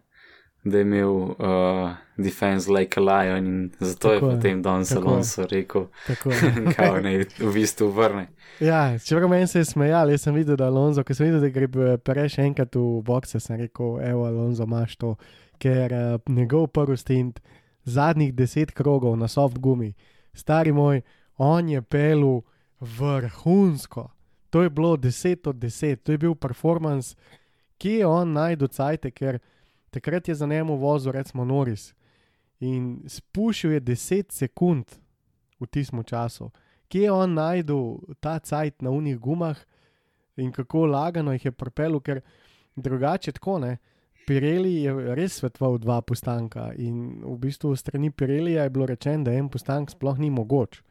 da 0.65 0.79
je 0.79 0.83
imel 0.83 1.11
uh, 1.11 1.91
defense 2.17 2.73
like 2.73 3.01
a 3.01 3.03
lion 3.03 3.47
in 3.47 3.71
zato 3.81 4.09
Tako 4.09 4.13
je 4.13 4.31
je, 4.31 4.37
potem 4.37 4.63
danes 4.63 4.89
tako 4.89 5.01
je. 5.01 5.09
Alonso 5.09 5.47
rekel, 5.47 5.87
Tako. 6.07 6.31
kao 6.77 7.01
ne 7.01 7.25
v 7.39 7.53
bistvu 7.53 7.89
vrne. 7.91 8.29
Ja, 8.61 8.99
čeprav 8.99 9.29
meni 9.29 9.47
se 9.47 9.59
je 9.59 9.65
smejal, 9.65 10.11
jaz 10.11 10.23
sem 10.23 10.35
videl, 10.35 10.57
da 10.57 10.67
Alonso, 10.67 11.05
ko 11.05 11.15
sem 11.15 11.27
videl, 11.27 11.41
da 11.41 11.49
gre 11.49 11.97
Pereš 11.99 12.39
enkrat 12.39 12.77
v 12.77 13.03
bokse, 13.03 13.41
sem 13.41 13.59
rekel, 13.61 13.99
evo, 14.07 14.27
Alonso, 14.27 14.63
imaš 14.63 14.97
to, 14.97 15.17
ker 15.59 15.93
uh, 15.93 16.21
njegov 16.29 16.67
prvi 16.67 16.97
stint, 16.97 17.41
zadnjih 17.85 18.35
deset 18.35 18.71
krogov 18.71 19.17
na 19.19 19.29
soft 19.29 19.59
gumi, 19.59 19.95
stari 20.35 20.73
moj, 20.73 21.03
on 21.37 21.69
je 21.69 21.83
pelu 21.83 22.43
vrhunsko. 22.81 24.11
To 24.51 24.63
je 24.63 24.71
bilo 24.71 24.97
10 24.97 25.49
od 25.49 25.57
10, 25.57 25.97
to 25.97 26.13
je 26.13 26.19
bil 26.19 26.35
performance, 26.35 27.17
ki 27.79 27.91
je 27.91 28.07
on 28.07 28.33
najdel 28.33 28.69
cajte, 28.69 29.11
ker 29.11 29.41
takrat 29.93 30.29
je 30.29 30.35
za 30.35 30.47
njemu 30.47 30.77
vozil, 30.77 31.13
recimo 31.13 31.45
Noris. 31.45 31.93
In 32.61 33.05
spušil 33.07 33.77
je 33.77 33.81
10 33.81 34.33
sekund 34.33 34.97
v 35.61 35.67
tistem 35.67 36.03
času 36.05 36.51
kje 36.93 37.03
je 37.09 37.13
on 37.13 37.35
najdel 37.35 37.97
ta 38.21 38.39
cajt 38.39 38.83
na 38.83 38.91
unih 38.91 39.17
gumah 39.19 39.57
in 40.37 40.53
kako 40.53 40.87
lagano 40.87 41.33
jih 41.33 41.45
je 41.45 41.53
propel, 41.53 42.01
ker 42.01 42.21
drugače 42.77 43.33
tako 43.33 43.59
ne. 43.59 43.79
Pirelli 44.27 44.75
je 44.85 45.15
res 45.17 45.41
svetoval 45.41 45.79
dva 45.83 46.01
postanka 46.01 46.71
in 46.77 47.23
v 47.25 47.37
bistvu 47.41 47.73
strani 47.77 48.11
Pirellija 48.11 48.63
je 48.63 48.71
bilo 48.71 48.87
rečeno, 48.87 49.25
da 49.25 49.33
en 49.33 49.49
postank 49.49 49.91
sploh 49.91 50.19
ni 50.19 50.31
mogoč. 50.31 50.83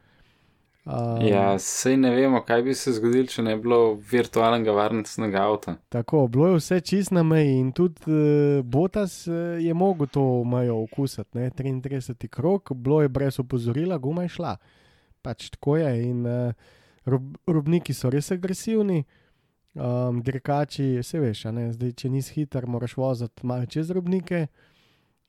Um, 0.85 1.21
Ja, 1.21 1.59
sej 1.59 1.97
ne 1.97 2.09
vemo, 2.09 2.39
kaj 2.41 2.63
bi 2.65 2.73
se 2.73 2.91
zgodilo, 2.95 3.27
če 3.29 3.43
ne 3.45 3.53
bi 3.55 3.67
bilo 3.67 3.99
virtualnega 4.11 4.73
varnostnega 4.73 5.43
avta. 5.45 5.75
Tako, 5.93 6.23
bilo 6.27 6.47
je 6.49 6.57
vse 6.57 6.79
čist 6.81 7.13
na 7.13 7.21
meji 7.23 7.59
in 7.59 7.69
tudi 7.71 8.01
uh, 8.09 8.65
Botas 8.65 9.27
uh, 9.29 9.61
je 9.61 9.73
mogel 9.77 10.09
to 10.09 10.23
mejo 10.43 10.79
okusiti. 10.81 11.37
Ne? 11.37 11.51
33 11.53 12.27
krok, 12.27 12.73
bilo 12.73 13.01
je 13.01 13.09
brez 13.13 13.37
opozorila, 13.39 13.99
guma 14.01 14.25
je 14.25 14.33
šla. 14.37 14.55
Pač 15.21 15.51
tako 15.53 15.77
je. 15.77 15.91
In 16.07 16.25
uh, 16.25 16.73
rob, 17.05 17.29
robniki 17.45 17.93
so 17.93 18.09
res 18.09 18.31
agresivni, 18.33 19.03
um, 19.77 20.23
dirkači, 20.25 21.03
se 21.05 21.21
veš, 21.21 21.45
ne? 21.53 21.69
zdaj 21.77 21.93
če 21.93 22.09
nisi 22.09 22.39
hiter, 22.39 22.65
moraš 22.65 22.97
voziti 22.97 23.45
malo 23.45 23.69
čez 23.69 23.93
robnike. 23.93 24.47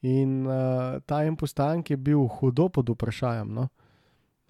In 0.09 0.47
uh, 0.49 0.97
ta 1.05 1.23
en 1.29 1.37
postank 1.37 1.93
je 1.93 2.01
bil 2.01 2.25
hudo 2.41 2.71
pod 2.73 2.89
vprašanjem. 2.97 3.53
No? 3.61 3.69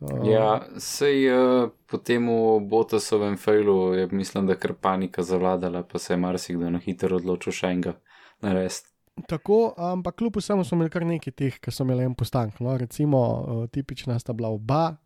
Uh, 0.03 0.27
Ja, 0.27 0.63
sej 0.83 1.29
uh, 1.31 1.71
po 1.87 1.99
tem 2.03 2.27
Botasovem 2.69 3.37
failu 3.39 3.95
je 3.95 4.09
mislim, 4.11 4.47
da 4.47 4.57
kar 4.59 4.75
panika 4.75 5.23
zavladala, 5.23 5.83
pa 5.83 5.99
se 5.99 6.13
je 6.13 6.17
marsikdo 6.17 6.71
na 6.71 6.81
hitro 6.83 7.17
odločil 7.17 7.55
še 7.55 7.71
enega 7.71 7.95
narediti. 8.43 8.89
Tako, 9.29 9.75
ampak 9.77 10.17
kljub 10.19 10.41
vsemu 10.41 10.65
smo 10.65 10.81
imeli 10.81 10.91
kar 10.91 11.05
nekaj 11.07 11.35
teh, 11.37 11.59
ki 11.61 11.71
so 11.71 11.85
imeli 11.87 12.07
en 12.09 12.17
postank. 12.19 12.59
No, 12.65 12.75
recimo, 12.81 13.21
uh, 13.21 13.65
tipična 13.71 14.19
sta 14.19 14.35
bila 14.35 14.51
oba 14.51 14.97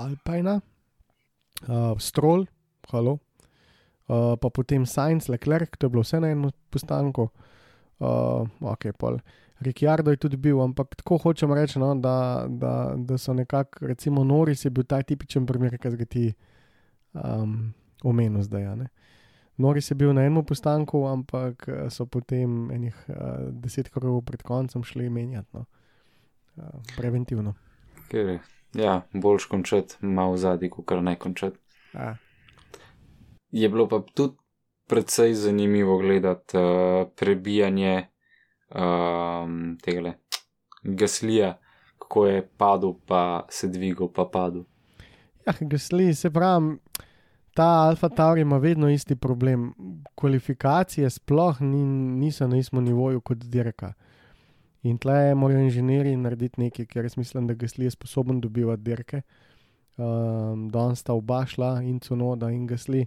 Alpina, 0.00 0.56
uh, 1.68 1.92
Stroll, 2.00 2.48
halo, 2.90 3.18
uh, 4.08 4.34
pa 4.40 4.50
potem 4.50 4.86
Science, 4.88 5.30
Leclerc, 5.30 5.76
to 5.78 5.86
je 5.86 5.94
bilo 5.94 6.02
vse 6.02 6.20
na 6.24 6.32
enem 6.32 6.50
postanku. 6.74 7.28
Uh, 8.02 8.48
ok, 8.60 8.90
pol. 8.98 9.20
Ricciardo 9.60 10.10
je 10.10 10.16
tudi 10.16 10.36
bil, 10.36 10.60
ampak 10.60 10.96
tako 10.96 11.18
hočem 11.18 11.52
reči, 11.52 11.78
no, 11.78 11.94
da, 11.94 12.46
da, 12.48 12.94
da 12.96 13.18
so 13.18 13.32
nekako, 13.32 13.86
recimo, 13.86 14.24
Noris 14.24 14.64
je 14.64 14.70
bil 14.70 14.84
ta 14.84 15.02
tipičen 15.02 15.46
primer, 15.46 15.78
ki 15.78 15.96
ga 15.96 16.04
ti 16.04 16.32
um, 17.12 17.72
omenil 18.02 18.42
zdaj. 18.42 18.76
ne. 18.76 18.88
Noris 19.56 19.90
je 19.90 19.94
bil 19.94 20.12
na 20.12 20.24
enem 20.26 20.44
postanku, 20.44 21.06
ampak 21.06 21.68
eh, 21.68 21.90
so 21.90 22.06
potem 22.06 22.70
enih 22.74 22.96
uh, 23.08 23.14
deset 23.50 23.88
krogov 23.88 24.24
pred 24.26 24.42
koncem 24.42 24.82
šli 24.82 25.08
menjati. 25.10 25.48
No. 25.54 25.64
Uh, 26.56 26.82
preventivno. 26.96 27.54
Ker 28.10 28.26
je, 28.26 28.40
ja, 28.74 29.02
boljš 29.12 29.46
končati 29.46 30.06
malo 30.06 30.36
zadnji, 30.36 30.70
kot 30.70 30.86
kar 30.86 31.02
ne 31.02 31.16
končati. 31.18 31.58
A, 31.94 32.14
Je 33.54 33.68
bilo 33.68 33.86
pa 33.88 34.02
tudi 34.14 34.34
precej 34.90 35.34
zanimivo 35.34 35.98
gledati 35.98 36.58
uh, 36.58 37.06
prebijanje 37.16 38.08
um, 38.74 39.78
tega 39.82 40.14
gaslija, 40.84 41.58
kako 41.98 42.26
je 42.26 42.48
padel, 42.56 42.94
pa 43.06 43.46
se 43.48 43.68
dvigal, 43.68 44.08
pa 44.08 44.24
padel. 44.32 44.64
ja, 45.46 45.54
gasli, 45.60 46.14
se 46.14 46.30
pravi, 46.30 46.76
ta 47.54 47.64
Alfa 47.64 48.08
Tauri 48.08 48.40
ima 48.40 48.58
vedno 48.58 48.90
isti 48.90 49.16
problem. 49.16 49.72
Kvalifikacije 50.14 51.10
sploh 51.10 51.60
ni, 51.60 51.84
niso 52.18 52.48
na 52.48 52.58
istem 52.58 52.84
nivoju 52.84 53.20
kot 53.20 53.38
dirka. 53.38 53.92
In 54.82 54.98
tle 54.98 55.34
morajo 55.34 55.60
inženirji 55.60 56.16
narediti 56.16 56.60
nekaj, 56.60 56.86
ker 56.86 57.04
jaz 57.04 57.16
mislim, 57.16 57.46
da 57.46 57.54
gasli 57.54 57.84
je 57.84 57.90
sposoben 57.90 58.40
dobivati 58.40 58.82
dirke. 58.82 59.22
Um, 59.96 60.68
Danes 60.70 60.98
sta 60.98 61.12
oba 61.12 61.46
šla 61.46 61.82
in 61.82 62.00
cunoda 62.00 62.50
in 62.50 62.66
gasli, 62.66 63.06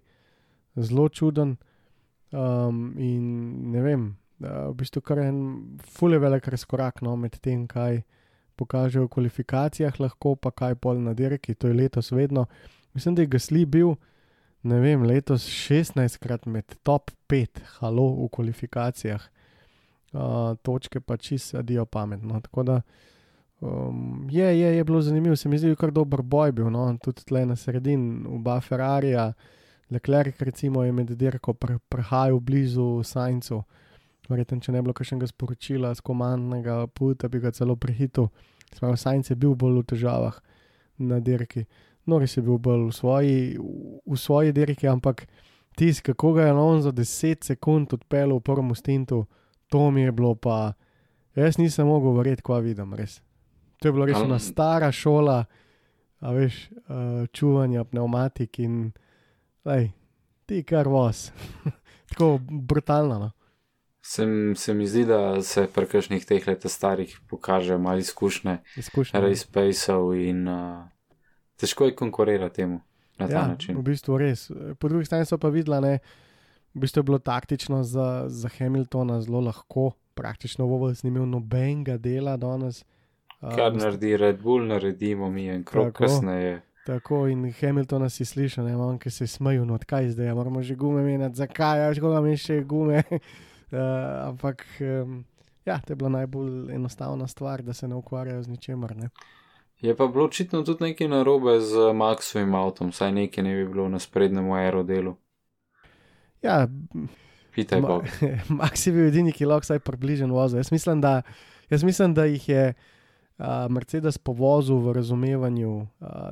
zelo 0.76 1.10
čuden. 1.10 1.58
Um, 2.32 2.96
in 2.98 3.72
ne 3.72 3.82
vem, 3.82 4.18
uh, 4.40 4.70
v 4.72 4.76
bistvu 4.82 5.02
kar 5.02 5.22
en 5.24 5.40
fulje 5.98 6.20
velik 6.20 6.48
razkorak 6.48 7.02
no, 7.02 7.16
med 7.16 7.40
tem, 7.42 7.66
kaj 7.68 8.02
pokažejo 8.58 9.06
v 9.06 9.14
kvalifikacijah, 9.14 10.00
lahko 10.02 10.36
pa 10.36 10.52
kaj 10.52 10.76
pol 10.82 11.02
na 11.02 11.14
dirki, 11.14 11.56
to 11.56 11.70
je 11.70 11.78
letos 11.78 12.12
vedno. 12.12 12.48
Mislim, 12.98 13.16
da 13.16 13.22
je 13.22 13.34
gasli 13.36 13.66
bil, 13.66 13.96
ne 14.64 14.80
vem, 14.82 15.04
letos 15.06 15.46
16krat 15.46 16.48
med 16.50 16.78
top 16.84 17.12
5, 17.30 17.62
halo 17.80 18.08
v 18.24 18.30
kvalifikacijah. 18.34 19.28
Uh, 20.18 20.56
točke 20.64 21.00
pa 21.04 21.18
čisto 21.18 21.60
adijo 21.60 21.86
pametno. 21.86 22.40
Tako 22.42 22.64
da 22.64 22.82
um, 23.60 24.28
je, 24.32 24.60
je, 24.60 24.78
je 24.78 24.84
bilo 24.84 25.02
zanimivo, 25.02 25.36
se 25.36 25.50
mi 25.50 25.58
zdi, 25.58 25.76
kar 25.76 25.92
dober 25.92 26.22
boj 26.22 26.52
bil. 26.52 26.72
No? 26.74 26.88
Tudi 27.04 27.26
tle 27.28 27.46
na 27.46 27.56
sredini, 27.56 28.24
oba 28.26 28.62
Ferrarija, 28.62 29.34
Leclerc, 29.90 30.42
recimo, 30.42 30.84
je 30.84 30.92
med 30.92 31.12
dirko 31.16 31.54
pr 31.54 31.78
prehajal 31.90 32.40
blizu 32.40 33.04
Sajncu. 33.04 33.62
Verjetno, 34.28 34.60
če 34.60 34.74
ne 34.76 34.82
bi 34.82 34.90
bilo 34.90 34.96
kakšnega 34.98 35.30
sporočila 35.30 35.94
z 35.96 36.04
komandnega 36.04 36.82
puta, 36.92 37.30
bi 37.32 37.40
ga 37.40 37.54
celo 37.56 37.78
prehitil. 37.80 38.28
Sprav 38.74 38.98
Sajnc 39.00 39.30
je 39.32 39.38
bil 39.40 39.56
bolj 39.56 39.82
v 39.82 39.88
težavah 39.94 40.40
na 41.00 41.22
dirki. 41.24 41.64
Noris 42.08 42.36
je 42.36 42.44
bil 42.44 42.60
bolj 42.60 42.90
v 42.90 42.96
svoji, 42.96 43.38
v, 43.56 44.02
v 44.04 44.20
svoji 44.20 44.52
dirki, 44.56 44.88
ampak 44.92 45.26
tisti, 45.80 46.04
kako 46.10 46.34
ga 46.36 46.50
je 46.50 46.54
on 46.54 46.82
za 46.84 46.92
10 46.92 47.48
sekund 47.48 47.94
odpeljal 47.96 48.36
v 48.40 48.44
prvem 48.44 48.76
stintu, 48.76 49.26
to 49.72 49.92
mi 49.92 50.04
je 50.04 50.12
bilo 50.12 50.36
pa. 50.36 50.74
Jaz 51.36 51.60
nisem 51.62 51.88
mogel 51.88 52.18
verjeti, 52.18 52.44
kva 52.44 52.60
vidim, 52.66 52.96
res. 52.98 53.22
To 53.80 53.88
je 53.88 53.94
bila 53.94 54.08
res 54.10 54.20
ena 54.20 54.40
stara 54.42 54.92
šola, 54.92 55.46
a 56.20 56.34
veš, 56.34 56.56
uh, 56.90 57.28
čuvanja 57.32 57.86
pneumatik 57.86 58.60
in, 58.66 58.90
lej, 59.68 59.92
ti 60.50 60.64
kar 60.66 60.90
voz. 60.90 61.30
Tako 62.10 62.40
brutalno. 62.42 63.20
No? 63.20 63.37
Se, 64.08 64.24
se 64.56 64.74
mi 64.74 64.88
zdi, 64.88 65.04
da 65.06 65.42
se 65.44 65.66
pri 65.68 65.86
kakšnih 65.92 66.26
teh 66.26 66.46
letih 66.48 66.72
starih 66.72 67.18
pokaže 67.28 67.76
malo 67.78 68.00
izkušnje, 68.00 68.58
Izkušnja. 68.80 69.20
res 69.20 69.44
pejsov 69.44 70.14
in 70.16 70.48
uh, 70.48 70.86
težko 71.60 71.90
je 71.90 71.96
konkurirati 71.96 72.56
temu 72.56 72.80
na 73.20 73.28
ta 73.28 73.34
ja, 73.34 73.48
način. 73.48 73.76
V 73.76 73.84
bistvu 73.84 74.18
res. 74.18 74.46
Po 74.80 74.88
drugi 74.88 75.10
strani 75.10 75.28
so 75.28 75.36
pa 75.38 75.52
videla, 75.52 75.82
da 75.84 75.98
v 75.98 76.80
bistvu 76.80 77.04
je 77.04 77.04
bilo 77.04 77.20
taktično 77.20 77.82
za, 77.84 78.24
za 78.28 78.50
Hamiltona 78.58 79.20
zelo 79.22 79.42
lahko, 79.44 79.92
praktično 80.16 80.66
Vovels 80.66 81.04
ni 81.04 81.12
imel 81.12 81.28
nobenega 81.28 81.98
dela 81.98 82.38
danes. 82.38 82.86
A, 83.42 83.52
Kar 83.56 83.76
naredi 83.76 84.18
Red 84.18 84.40
Bull, 84.40 84.70
naredimo 84.72 85.28
mi 85.30 85.50
en 85.50 85.66
krok 85.68 85.92
Tako. 85.92 86.04
kasneje. 86.04 86.62
Tako 86.86 87.26
in 87.28 87.44
Hamiltona 87.60 88.08
si 88.10 88.26
slišal, 88.26 88.66
ne 88.72 88.78
vem, 88.80 88.96
ki 89.04 89.12
se 89.12 89.28
smejijo, 89.28 89.66
no 89.68 89.76
kaj 89.84 90.14
zdaj, 90.16 90.32
a 90.32 90.36
moramo 90.36 90.64
že 90.64 90.80
gume 90.80 91.04
menjati, 91.04 91.36
zakaj, 91.44 91.92
mi 92.24 92.38
še 92.38 92.62
gume. 92.64 93.04
uh, 93.72 94.28
ampak 94.28 94.66
um, 94.80 95.26
ja, 95.66 95.80
to 95.80 95.92
je 95.92 95.96
bila 95.96 96.10
najbolj 96.10 96.74
enostavna 96.76 97.28
stvar, 97.28 97.62
da 97.62 97.74
se 97.74 97.88
ne 97.88 97.96
ukvarjajo 97.96 98.44
z 98.44 98.48
ničemer. 98.48 98.96
Ne? 98.96 99.10
Je 99.82 99.96
pa 99.96 100.08
bilo 100.08 100.26
očitno 100.26 100.64
tudi 100.64 100.84
nekaj 100.84 101.08
narobe 101.08 101.60
z 101.60 101.92
Maxovim 101.94 102.56
avtom, 102.56 102.92
saj 102.92 103.12
nekaj 103.12 103.44
ne 103.44 103.56
bi 103.56 103.68
bilo 103.68 103.90
na 103.90 104.00
sprednjem 104.00 104.52
aerodelu. 104.52 105.16
Ja, 106.42 106.68
Pitaj 107.58 107.82
Ma- 107.82 107.88
Bog. 107.88 108.04
Max 108.62 108.88
je 108.88 108.94
bil 108.94 109.08
edini, 109.08 109.32
ki 109.34 109.44
je 109.44 109.48
lahko 109.50 109.66
vsaj 109.66 109.80
približen 109.80 110.32
vozil. 110.32 110.60
Jaz 110.60 110.72
mislim, 110.72 111.02
da, 111.02 111.22
jaz 111.70 111.84
mislim, 111.84 112.14
da 112.14 112.26
jih 112.26 112.50
je 112.50 112.74
uh, 112.74 113.46
Mercedes 113.70 114.18
povozil 114.18 114.78
v 114.78 114.94
razumevanju 114.94 115.72
uh, 115.78 115.88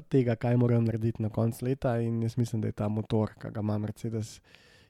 tega, 0.09 0.35
kaj 0.35 0.57
morajo 0.57 0.81
narediti 0.85 1.23
na 1.23 1.29
koncu 1.29 1.65
leta. 1.65 1.97
In 1.97 2.21
jaz 2.23 2.37
mislim, 2.37 2.61
da 2.61 2.67
je 2.67 2.77
ta 2.77 2.87
motor, 2.87 3.33
ki 3.41 3.49
ga 3.53 3.65
ima 3.65 3.77
Mercedes 3.77 4.39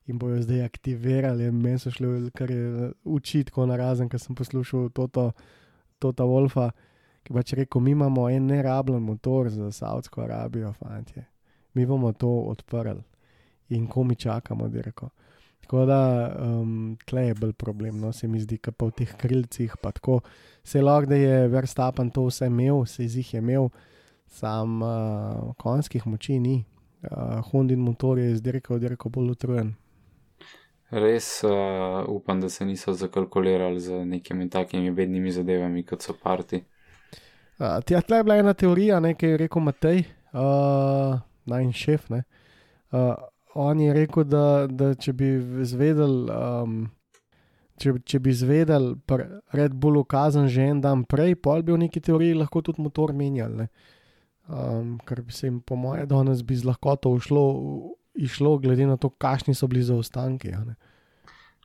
in 0.07 0.19
bojo 0.19 0.41
zdaj 0.41 0.63
aktivirali. 0.65 1.51
Meni 1.51 1.79
so 1.79 1.91
šli 1.91 2.31
kar 2.35 2.51
je 2.51 2.91
učiti, 3.03 3.49
tako 3.49 3.65
na 3.65 3.77
razen, 3.77 4.09
ker 4.09 4.19
sem 4.19 4.35
poslušal 4.35 4.89
toto 4.89 5.31
Tota 5.99 6.25
Wolfa, 6.27 6.69
ki 7.25 7.33
pač 7.33 7.53
rekel, 7.57 7.81
mi 7.81 7.93
imamo 7.95 8.27
en 8.29 8.49
nerabljen 8.51 9.03
motor 9.03 9.49
za 9.49 9.71
Saudsko 9.71 10.25
Arabijo, 10.25 10.73
fantje. 10.73 11.25
Mi 11.73 11.85
bomo 11.85 12.11
to 12.13 12.29
odprli 12.51 13.01
in 13.69 13.87
ko 13.87 14.03
mi 14.03 14.15
čakamo, 14.15 14.67
dirko. 14.69 15.09
Tako 15.65 15.85
da 15.89 15.99
um, 16.45 16.97
tle 17.09 17.23
je 17.27 17.35
bolj 17.39 17.53
problem, 17.57 17.97
no 17.99 18.11
se 18.13 18.27
mi 18.27 18.39
zdi, 18.39 18.59
da 18.61 18.71
pa 18.71 18.85
v 18.85 18.93
teh 18.99 19.15
krilcih 19.17 19.73
pa 19.81 19.91
tako. 19.91 20.19
Se 20.63 20.81
lahko, 20.81 21.09
da 21.09 21.17
je 21.17 21.47
Verstappen 21.49 22.11
to 22.13 22.27
vse 22.27 22.51
imel, 22.51 22.83
se 22.85 23.07
jih 23.07 23.33
je 23.33 23.41
imel, 23.41 23.71
sam 24.27 24.81
uh, 24.85 25.55
konjskih 25.57 26.05
moči 26.07 26.37
ni. 26.39 26.59
Uh, 27.05 27.41
Hondin 27.49 27.81
motor 27.81 28.19
je 28.19 28.35
izdirkal, 28.35 28.77
dirkal 28.79 29.11
bolj 29.11 29.33
utrujen. 29.33 29.73
Res 30.91 31.43
uh, 31.43 32.05
upam, 32.07 32.41
da 32.41 32.49
se 32.49 32.65
niso 32.65 32.93
zakalkulirali 32.93 33.79
z 33.79 34.05
nekimi 34.05 34.49
takimi 34.49 34.91
bednimi 34.91 35.31
zadevami, 35.31 35.83
kot 35.83 36.01
so 36.01 36.13
parti. 36.13 36.61
Uh, 37.59 37.79
Tja, 37.85 38.01
tle 38.01 38.17
je 38.17 38.23
bila 38.23 38.37
ena 38.37 38.53
teorija, 38.53 38.99
nekaj 38.99 39.29
je 39.29 39.37
rekel 39.37 39.63
Matej, 39.65 40.03
uh, 40.33 41.17
naj 41.49 41.71
šef. 41.73 42.09
Ne? 42.09 42.23
Uh, 42.91 43.15
on 43.55 43.79
je 43.81 43.93
rekel, 43.93 44.27
da, 44.29 44.67
da 44.69 44.93
če 44.93 45.13
bi 45.17 45.31
zvedel, 45.65 46.29
um, 46.29 46.77
če, 47.81 47.95
če 48.05 48.21
bi 48.21 48.35
zvedel, 48.35 48.91
Red 49.55 49.73
Bull 49.73 50.03
ukazan 50.03 50.51
že 50.51 50.69
en 50.69 50.85
dan 50.85 51.05
prej, 51.09 51.33
pol 51.39 51.65
bi 51.65 51.73
v 51.73 51.81
neki 51.87 52.03
teoriji 52.03 52.37
lahko 52.37 52.61
tudi 52.61 52.85
motor 52.85 53.15
menjali. 53.15 53.71
Um, 54.45 54.99
ker 55.07 55.23
bi 55.25 55.33
se 55.33 55.47
jim, 55.47 55.63
po 55.65 55.79
mojem, 55.79 56.05
danes 56.11 56.43
bi 56.45 56.53
z 56.53 56.67
lahkoto 56.67 57.09
ušlo, 57.15 57.45
išlo, 58.15 58.57
glede 58.57 58.87
na 58.87 58.97
to, 58.97 59.09
kakšni 59.09 59.55
so 59.55 59.67
bili 59.67 59.83
zaostanki. 59.83 60.53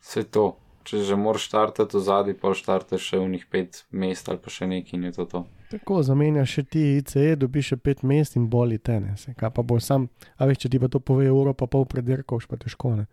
Vse 0.00 0.24
to, 0.24 0.56
če 0.84 1.02
že 1.04 1.16
moraš 1.16 1.48
startati 1.48 1.96
v 1.96 2.02
zadnji, 2.02 2.34
pa 2.34 2.52
štartaš 2.56 3.02
še 3.12 3.20
v 3.20 3.28
njih 3.34 3.46
pet 3.50 3.82
mest 3.92 4.28
ali 4.28 4.40
pa 4.40 4.52
še 4.52 4.66
nekaj 4.70 4.96
in 4.98 5.08
je 5.08 5.12
to 5.18 5.26
to. 5.30 5.40
Tako 5.70 6.00
zamenjaš 6.02 6.54
še 6.56 6.62
ti 6.66 6.84
ICE, 6.98 7.36
dobiš 7.38 7.74
še 7.74 7.76
pet 7.78 8.02
mest 8.02 8.34
in 8.40 8.48
boli 8.50 8.80
te, 8.82 8.98
ne. 8.98 9.14
Se, 9.20 9.34
kaj 9.38 9.52
pa 9.54 9.62
bo 9.62 9.78
sam, 9.78 10.08
a 10.34 10.48
veš, 10.50 10.64
če 10.64 10.72
ti 10.72 10.80
pa 10.82 10.90
to 10.90 10.98
pove 10.98 11.28
uro, 11.30 11.54
pa 11.54 11.68
pol 11.70 11.86
predirkaš, 11.86 12.48
pa 12.50 12.58
težko 12.58 12.96
ne. 12.98 13.06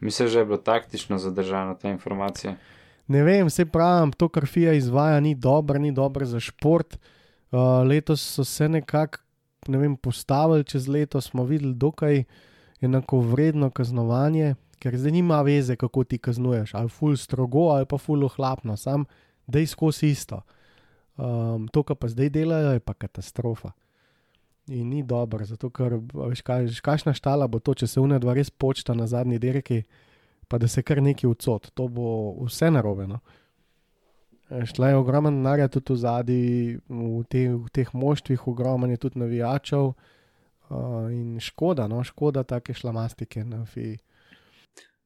Mislim, 0.00 0.30
že 0.32 0.40
je 0.40 0.48
bilo 0.48 0.60
taktično 0.62 1.18
zadržana 1.20 1.74
ta 1.76 1.90
informacija. 1.90 2.54
Ne 3.10 3.24
vem, 3.26 3.50
se 3.50 3.66
pravim, 3.66 4.14
to, 4.14 4.30
kar 4.30 4.46
FIA 4.46 4.76
izvaja, 4.78 5.18
ni 5.20 5.34
dobro, 5.34 5.80
ni 5.82 5.90
dobro 5.92 6.24
za 6.24 6.38
šport. 6.40 6.94
Uh, 7.50 7.82
letos 7.82 8.22
so 8.22 8.46
se 8.46 8.68
nekako, 8.70 9.18
ne 9.66 9.80
vem, 9.82 9.96
postavili 9.98 10.64
čez 10.64 10.86
leto, 10.86 11.20
smo 11.20 11.42
videli 11.44 11.74
dokaj 11.74 12.22
enako 12.22 12.49
vredno 12.80 13.70
kaznovanje, 13.70 14.54
ker 14.80 14.96
zdaj 14.96 15.12
nima 15.12 15.42
veze, 15.42 15.76
kako 15.76 16.04
ti 16.04 16.18
kaznuješ, 16.18 16.74
ali 16.74 16.88
ful 16.88 17.16
strogo, 17.16 17.68
ali 17.74 17.86
pa 17.86 17.98
ful 17.98 18.24
ohlapno, 18.24 18.76
sam 18.76 19.04
dej 19.46 19.66
skozi 19.66 20.06
isto. 20.06 20.42
Um, 21.16 21.68
to, 21.68 21.82
kar 21.82 21.96
pa 21.96 22.08
zdaj 22.08 22.30
delajo, 22.30 22.72
je 22.72 22.80
pa 22.80 22.94
katastrofa. 22.94 23.72
In 24.68 24.88
ni 24.88 25.02
dobro, 25.02 25.44
zato 25.44 25.70
ker, 25.70 25.98
veš, 26.14 26.40
kaj, 26.46 26.68
kakšna 26.82 27.12
štala 27.12 27.48
bo 27.50 27.58
to, 27.58 27.74
če 27.74 27.86
se 27.90 28.00
une 28.00 28.18
dva 28.22 28.34
res 28.38 28.50
počta 28.50 28.94
na 28.94 29.06
zadnji 29.10 29.38
dirki, 29.38 29.82
pa 30.48 30.58
da 30.58 30.68
se 30.68 30.82
kar 30.82 31.02
neki 31.02 31.26
ucot, 31.26 31.72
to 31.74 31.88
bo 31.88 32.36
vse 32.46 32.70
narobe. 32.70 33.08
No? 33.10 33.20
Šla 34.50 34.88
je 34.88 34.96
ogromno 34.96 35.30
denarja 35.30 35.68
tudi 35.68 35.92
v 35.92 35.96
zadnji, 35.96 36.78
v, 36.88 37.24
te, 37.30 37.44
v 37.54 37.68
teh 37.74 37.92
moštvih, 37.94 38.48
ogromno 38.48 38.88
je 38.90 39.02
tudi 39.02 39.20
navijačev. 39.22 39.92
In 41.12 41.40
škoda, 41.40 41.88
no, 41.88 42.04
škoda 42.04 42.42
take 42.42 42.74
šlamastike 42.74 43.44
na 43.44 43.64
FII. 43.66 43.98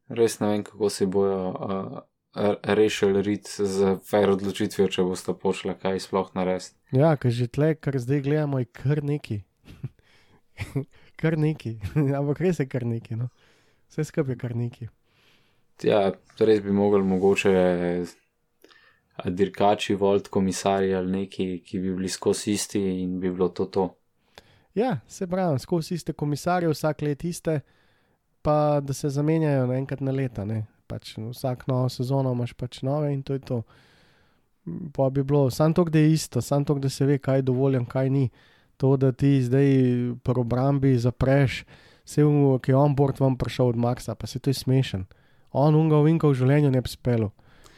Res 0.09 0.41
ne 0.41 0.49
vem, 0.49 0.65
kako 0.65 0.91
se 0.91 1.07
bojo 1.07 1.39
uh, 1.51 1.99
rešili 2.63 3.23
rit 3.23 3.49
z 3.59 3.97
fair 4.05 4.31
odločitvijo, 4.31 4.89
če 4.89 5.05
boste 5.07 5.35
pošla 5.35 5.77
kaj 5.81 6.03
sploh 6.05 6.29
narediti. 6.35 6.77
Ja, 6.93 7.15
ker 7.17 7.33
že 7.33 7.49
tle, 7.49 7.75
kar 7.75 7.99
zdaj 7.99 8.21
gledamo, 8.27 8.61
je 8.61 8.69
kar 8.69 9.01
neki. 9.05 9.41
kar 11.21 11.39
neki, 11.39 11.79
ampak 12.19 12.45
res 12.45 12.61
je 12.61 12.69
kar 12.69 12.85
neki. 12.85 13.17
No. 13.17 13.31
Vse 13.89 14.05
skupaj 14.05 14.37
je 14.37 14.43
kar 14.43 14.57
neki. 14.59 14.91
Ja, 15.83 16.13
res 16.39 16.61
bi 16.63 16.73
mogli 16.73 17.03
mogoče 17.03 17.55
a 19.15 19.31
dirkači, 19.31 19.95
volt 19.95 20.29
komisarji 20.29 20.95
ali 20.95 21.11
neki, 21.11 21.63
ki 21.67 21.79
bi 21.79 21.95
bili 21.95 22.09
skozi 22.09 22.53
isti 22.53 22.81
in 23.03 23.21
bi 23.21 23.31
bilo 23.31 23.49
to 23.49 23.65
to. 23.65 23.89
Ja, 24.75 24.99
se 25.07 25.27
pravi, 25.27 25.59
skozi 25.59 25.95
iste 25.95 26.13
komisarje, 26.13 26.69
vsak 26.69 27.03
let 27.03 27.25
iste, 27.25 27.61
pa 28.43 28.81
da 28.81 28.93
se 28.93 29.09
zamenjajo 29.09 29.67
na 29.67 29.75
enkrat 29.75 30.01
na 30.01 30.13
leta. 30.13 30.47
Pač 30.87 31.15
vsak 31.19 31.67
novo 31.67 31.89
sezono 31.89 32.33
imaš 32.33 32.53
pač 32.53 32.83
nove 32.83 33.13
in 33.15 33.23
to 33.23 33.33
je 33.33 33.39
to. 33.39 33.63
Pa 34.93 35.11
bi 35.11 35.23
bilo, 35.23 35.51
samo 35.51 35.75
to, 35.75 35.85
da 35.85 35.99
je 35.99 36.13
isto, 36.13 36.41
samo 36.41 36.65
to, 36.65 36.75
da 36.75 36.89
se 36.89 37.07
ve, 37.07 37.19
kaj 37.19 37.39
je 37.39 37.43
dovoljen, 37.43 37.87
kaj 37.87 38.11
ni. 38.11 38.29
To, 38.77 38.97
da 38.97 39.13
ti 39.13 39.43
zdaj 39.43 39.67
pri 40.25 40.41
obrambi 40.41 40.99
zapreš, 40.99 41.65
vse, 42.05 42.25
ki 42.63 42.73
je 42.73 42.77
on 42.77 42.95
board 42.97 43.21
vam 43.21 43.37
prišel 43.39 43.69
od 43.69 43.77
Maxa, 43.77 44.15
pa 44.15 44.27
se 44.27 44.39
to 44.39 44.51
je 44.51 44.55
smešen. 44.55 45.07
On 45.53 45.75
unga 45.75 46.03
vinka 46.03 46.29
v 46.29 46.35
življenju 46.35 46.71
ne 46.71 46.81
bi 46.83 46.91
spelo. 46.91 47.31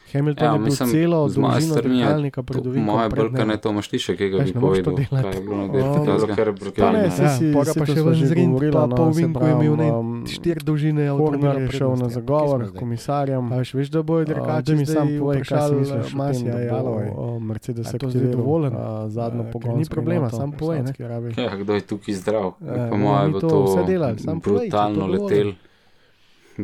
Hamilton 0.08 0.44
Ja, 0.44 0.52
je 0.52 0.58
bil 0.58 0.64
mislim, 0.64 0.88
celo 0.88 1.18
z 1.26 1.36
moje 1.36 1.52
dolžino 1.52 1.74
strani 1.74 1.94
je 1.94 2.00
dirkalnika 2.00 2.42
pred 2.42 2.56
To 2.56 2.68
ovinkom. 2.68 2.84
Moje 2.86 3.06
pred 3.08 3.24
brkane 3.24 3.48
njim. 3.48 3.58
to 3.58 3.68
imaš 3.68 3.88
ti 3.88 3.98
še, 3.98 4.12
kaj 4.14 4.28
ga 4.28 4.36
Veš, 4.36 4.46
bi 4.46 4.54
ne 4.54 4.60
moreš 4.60 4.78
to 4.78 4.84
povedal, 4.84 4.94
delati. 4.96 5.24
kaj 5.24 5.34
je 5.34 5.42
bilo 5.42 5.56
na 5.56 5.64
O, 5.64 5.68
dirki. 5.68 5.88
Zato, 5.96 6.06
tazga. 6.08 6.34
ker 6.34 6.46
je 6.46 6.52
Pa 6.52 6.60
brutalno. 6.60 6.92
ne, 6.92 7.04
Ja, 7.04 7.10
saj 7.10 7.28
si, 7.28 7.44
pol 7.48 7.62
si 7.62 7.68
pa 7.68 7.80
pa 7.80 7.86
še 7.86 7.92
še 7.92 8.02
v 8.02 8.12
že 8.12 8.26
Zrin, 8.26 8.50
govorila, 8.52 8.72
pa 8.72 8.86
no, 8.86 8.96
po 8.96 9.04
se 9.04 9.18
Vinku 9.18 9.40
je 9.40 9.52
imel, 9.52 9.74
ne, 9.74 9.88
pravim, 9.88 9.94
um, 9.96 10.26
štiri 10.26 10.60
dolžine 10.62 11.02
Horner 11.02 11.02
je 11.02 11.10
avtomobila 11.10 11.52
šel 11.70 11.88
na 11.88 11.94
prednosti. 11.96 12.14
zagovor 12.14 12.46
Kje 12.56 12.62
s 12.62 12.62
smo 12.62 12.66
zdaj? 12.68 12.78
komisarjem. 12.78 13.44
A 13.46 13.56
veš, 13.56 13.70
veš, 13.74 13.88
da 13.88 14.00
bojo 14.04 14.24
dirkači 14.24 14.64
da 14.64 14.72
mi 14.72 14.84
zdaj 14.84 14.94
sam 14.96 15.06
povej, 15.16 15.36
kaj 15.36 15.44
si 15.44 15.46
vprašali, 15.46 15.74
misliš 15.76 16.06
o 16.06 16.16
Masija 16.16 16.44
tem, 16.46 16.62
da 16.62 16.70
bo 16.70 16.70
Jalove. 16.70 17.06
o, 17.08 17.38
Mercedes 17.40 17.86
A 17.86 17.88
je 17.88 17.98
to 17.98 18.06
aktiviral, 18.06 18.22
zdaj 18.24 18.36
dovoljen? 18.36 18.72
a, 18.72 18.84
zadnjo 19.08 19.40
A, 19.40 19.44
ker 19.44 19.52
pogonsko 19.52 19.78
ni 19.80 19.84
problema, 19.88 20.26
enoto 20.26 20.36
sam 20.36 20.48
v 20.48 20.56
povej, 20.56 20.78
ne. 20.78 20.84
Saudski 20.86 21.02
Arabiji. 21.04 21.32
Ja, 21.36 21.56
kdo 21.56 21.72
je 21.72 21.82
tukaj 21.82 22.14
zdrav? 22.14 22.46
Eh, 22.58 22.86
Po 22.86 22.90
bomo 22.92 23.04
mojem 23.08 23.26
mi 23.26 23.32
bo 23.32 23.38
to 23.38 23.48
to 23.48 23.58
vse 23.64 23.82
delali, 23.84 24.18
samo 24.18 24.40
povej, 24.40 24.58
če 24.58 24.64
je 24.64 24.70
to 24.70 24.76
brutalno 24.76 25.04
dovolj. 25.08 25.20
letel. 25.28 25.48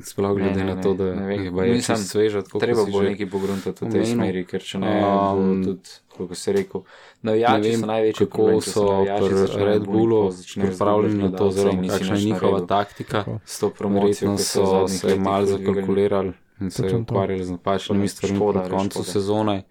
Sploh 0.00 0.36
glede 0.36 0.56
Ne, 0.56 0.64
ne, 0.64 0.74
na 0.74 0.82
to, 0.82 0.90
ne, 0.90 0.96
da 0.96 1.14
ne 1.14 1.26
vem, 1.26 1.44
je 1.44 1.50
baje 1.50 1.72
mislim, 1.72 1.96
čisto 1.96 2.10
sveža, 2.10 2.42
tako 2.42 2.58
treba 2.58 2.80
kot 2.80 2.86
si 2.86 2.92
bo 2.92 3.02
že 3.02 3.10
nekaj 3.10 3.26
pogruntati 3.30 3.84
v 3.84 3.90
tej 3.92 4.06
smeri, 4.06 4.44
ker 4.44 4.62
če 4.62 4.78
ne, 4.78 4.92
Um, 5.04 5.64
tudi, 5.64 5.96
kako 6.16 6.34
si 6.34 6.52
rekel, 6.52 6.84
Navijači 7.22 7.62
ne 7.62 7.68
vem, 7.68 7.80
so 7.80 7.86
največji 7.86 8.26
kako 8.26 8.36
problem, 8.36 8.60
so 8.60 8.86
pri 9.52 9.64
Red 9.64 9.84
Bullu 9.84 10.32
pripravljeni 10.54 11.22
na 11.22 11.30
to, 11.36 11.46
oziroma 11.46 11.82
in 11.82 11.90
kakšna 11.90 12.16
je 12.16 12.24
njihova 12.24 12.52
naredil. 12.52 12.66
taktika. 12.66 13.24
S 13.44 13.60
to 13.60 13.70
promocijo, 13.70 14.38
so 14.38 14.88
se 14.88 15.08
dvigali. 15.08 15.46
zakalkulirali 15.46 16.32
in 16.60 16.70
se 16.70 16.96
ukvarjali 16.96 17.44
z 17.44 17.50
napačnimi 17.50 18.08
stvarmi 18.08 18.52
res 18.52 18.70
koncu 18.70 19.04
sezone. 19.04 19.62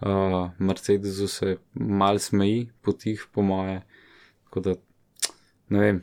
Uh, 0.00 0.50
Mercedesu 0.58 1.28
se 1.28 1.56
mal 1.74 2.18
smeji 2.18 2.70
potih, 2.82 3.26
po 3.32 3.42
moje. 3.42 3.82
Tako 4.44 4.60
da 4.60 4.74
ne 5.68 5.80
vem, 5.80 6.02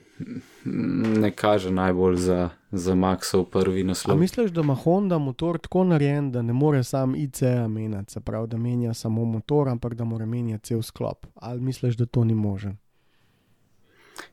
ne 1.20 1.32
kaže 1.32 1.72
najbolj 1.72 2.16
za, 2.16 2.50
za 2.72 2.96
Maxov 2.96 3.46
prvi 3.46 3.82
A 3.82 3.84
naslov. 3.84 4.18
misliš, 4.18 4.52
da 4.52 4.62
ima 4.62 4.74
Honda 4.74 5.18
motor 5.18 5.58
tako 5.58 5.84
narejen, 5.84 6.32
da 6.32 6.42
ne 6.42 6.54
more 6.54 6.84
sam 6.84 7.16
ICE 7.16 7.68
menjati, 7.68 8.12
se 8.12 8.20
pravi, 8.20 8.48
da 8.48 8.58
menja 8.58 8.94
samo 8.94 9.26
motor, 9.26 9.70
ampak 9.70 9.94
da 9.94 10.04
mora 10.04 10.26
menjati 10.26 10.64
cel 10.64 10.82
sklop? 10.82 11.26
Ali 11.36 11.62
misliš, 11.62 11.96
da 11.96 12.06
to 12.06 12.24
ni 12.24 12.36
možen? 12.36 12.78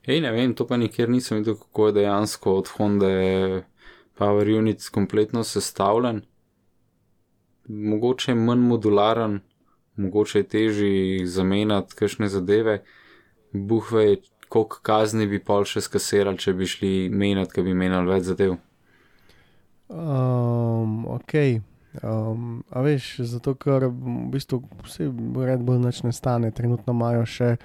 Ej, 0.05 0.21
ne 0.21 0.31
vem, 0.31 0.53
to 0.53 0.67
pa 0.67 0.77
nikjer 0.77 1.09
nisem 1.09 1.37
videl, 1.37 1.55
kako 1.55 1.87
je 1.87 1.93
dejansko 1.93 2.53
od 2.53 2.67
Honda 2.77 3.07
Power 4.17 4.57
Unit 4.57 4.89
kompletno 4.89 5.43
sestavljen. 5.43 6.21
Mogoče 7.67 8.31
je 8.31 8.35
manj 8.35 8.59
modularen, 8.59 9.39
mogoče 9.95 10.39
je 10.39 10.43
težji 10.43 11.25
zamenjati 11.25 11.95
kakšne 11.95 12.27
zadeve. 12.27 12.83
Buhve, 13.51 14.15
koliko 14.49 14.79
kazni 14.81 15.27
bi 15.27 15.39
pol 15.43 15.65
še 15.67 15.81
skasirali, 15.81 16.39
če 16.39 16.53
bi 16.53 16.67
šli 16.67 16.91
menjati, 17.09 17.53
ker 17.53 17.65
bi 17.67 17.75
menjali 17.77 18.13
več 18.13 18.29
zadev. 18.29 18.57
Um, 19.87 21.05
ok. 21.07 21.33
Um, 22.03 22.63
a 22.69 22.83
veš, 22.85 23.15
zato 23.25 23.55
ker 23.57 23.87
v 23.89 24.27
bistvu 24.33 24.61
vse 24.85 25.07
Red 25.47 25.63
Bull 25.65 25.81
nič 25.81 26.03
ne 26.05 26.13
stane, 26.13 26.51
trenutno 26.53 26.93
imajo 26.93 27.23
še 27.25 27.55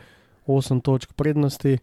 8 0.48 0.80
točk 0.82 1.12
prednosti, 1.18 1.76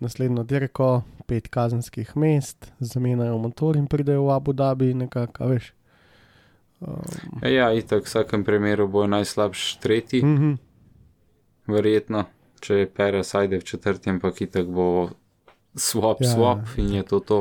naslednjo 0.00 0.46
dirko, 0.48 1.02
5 1.28 1.50
kazenskih 1.52 2.14
mest, 2.16 2.70
zamenjajo 2.80 3.36
motor 3.38 3.76
in 3.76 3.86
pridejo 3.90 4.24
v 4.26 4.32
Abu 4.34 4.56
Dhabi, 4.56 4.94
nekako, 4.96 5.44
a 5.44 5.52
veš. 5.52 5.70
Um, 6.80 7.42
E, 7.44 7.52
ja, 7.52 7.68
itak, 7.76 8.06
v 8.06 8.08
vsakem 8.08 8.46
primeru 8.46 8.88
bo 8.88 9.04
najslabši 9.06 9.80
tretji, 9.82 10.24
mm 10.24 10.36
-hmm. 10.38 10.56
verjetno, 11.68 12.24
če 12.60 12.82
je 12.82 12.90
Perez 12.90 13.34
ajde 13.34 13.60
v 13.60 13.64
četrti, 13.64 14.10
ampak 14.10 14.40
itak 14.40 14.68
bo 14.68 15.10
swap, 15.74 16.20
Ja, 16.20 16.28
ja, 16.28 16.34
swap 16.34 16.78
in 16.78 16.94
je 16.94 17.02
to 17.02 17.20
to. 17.20 17.40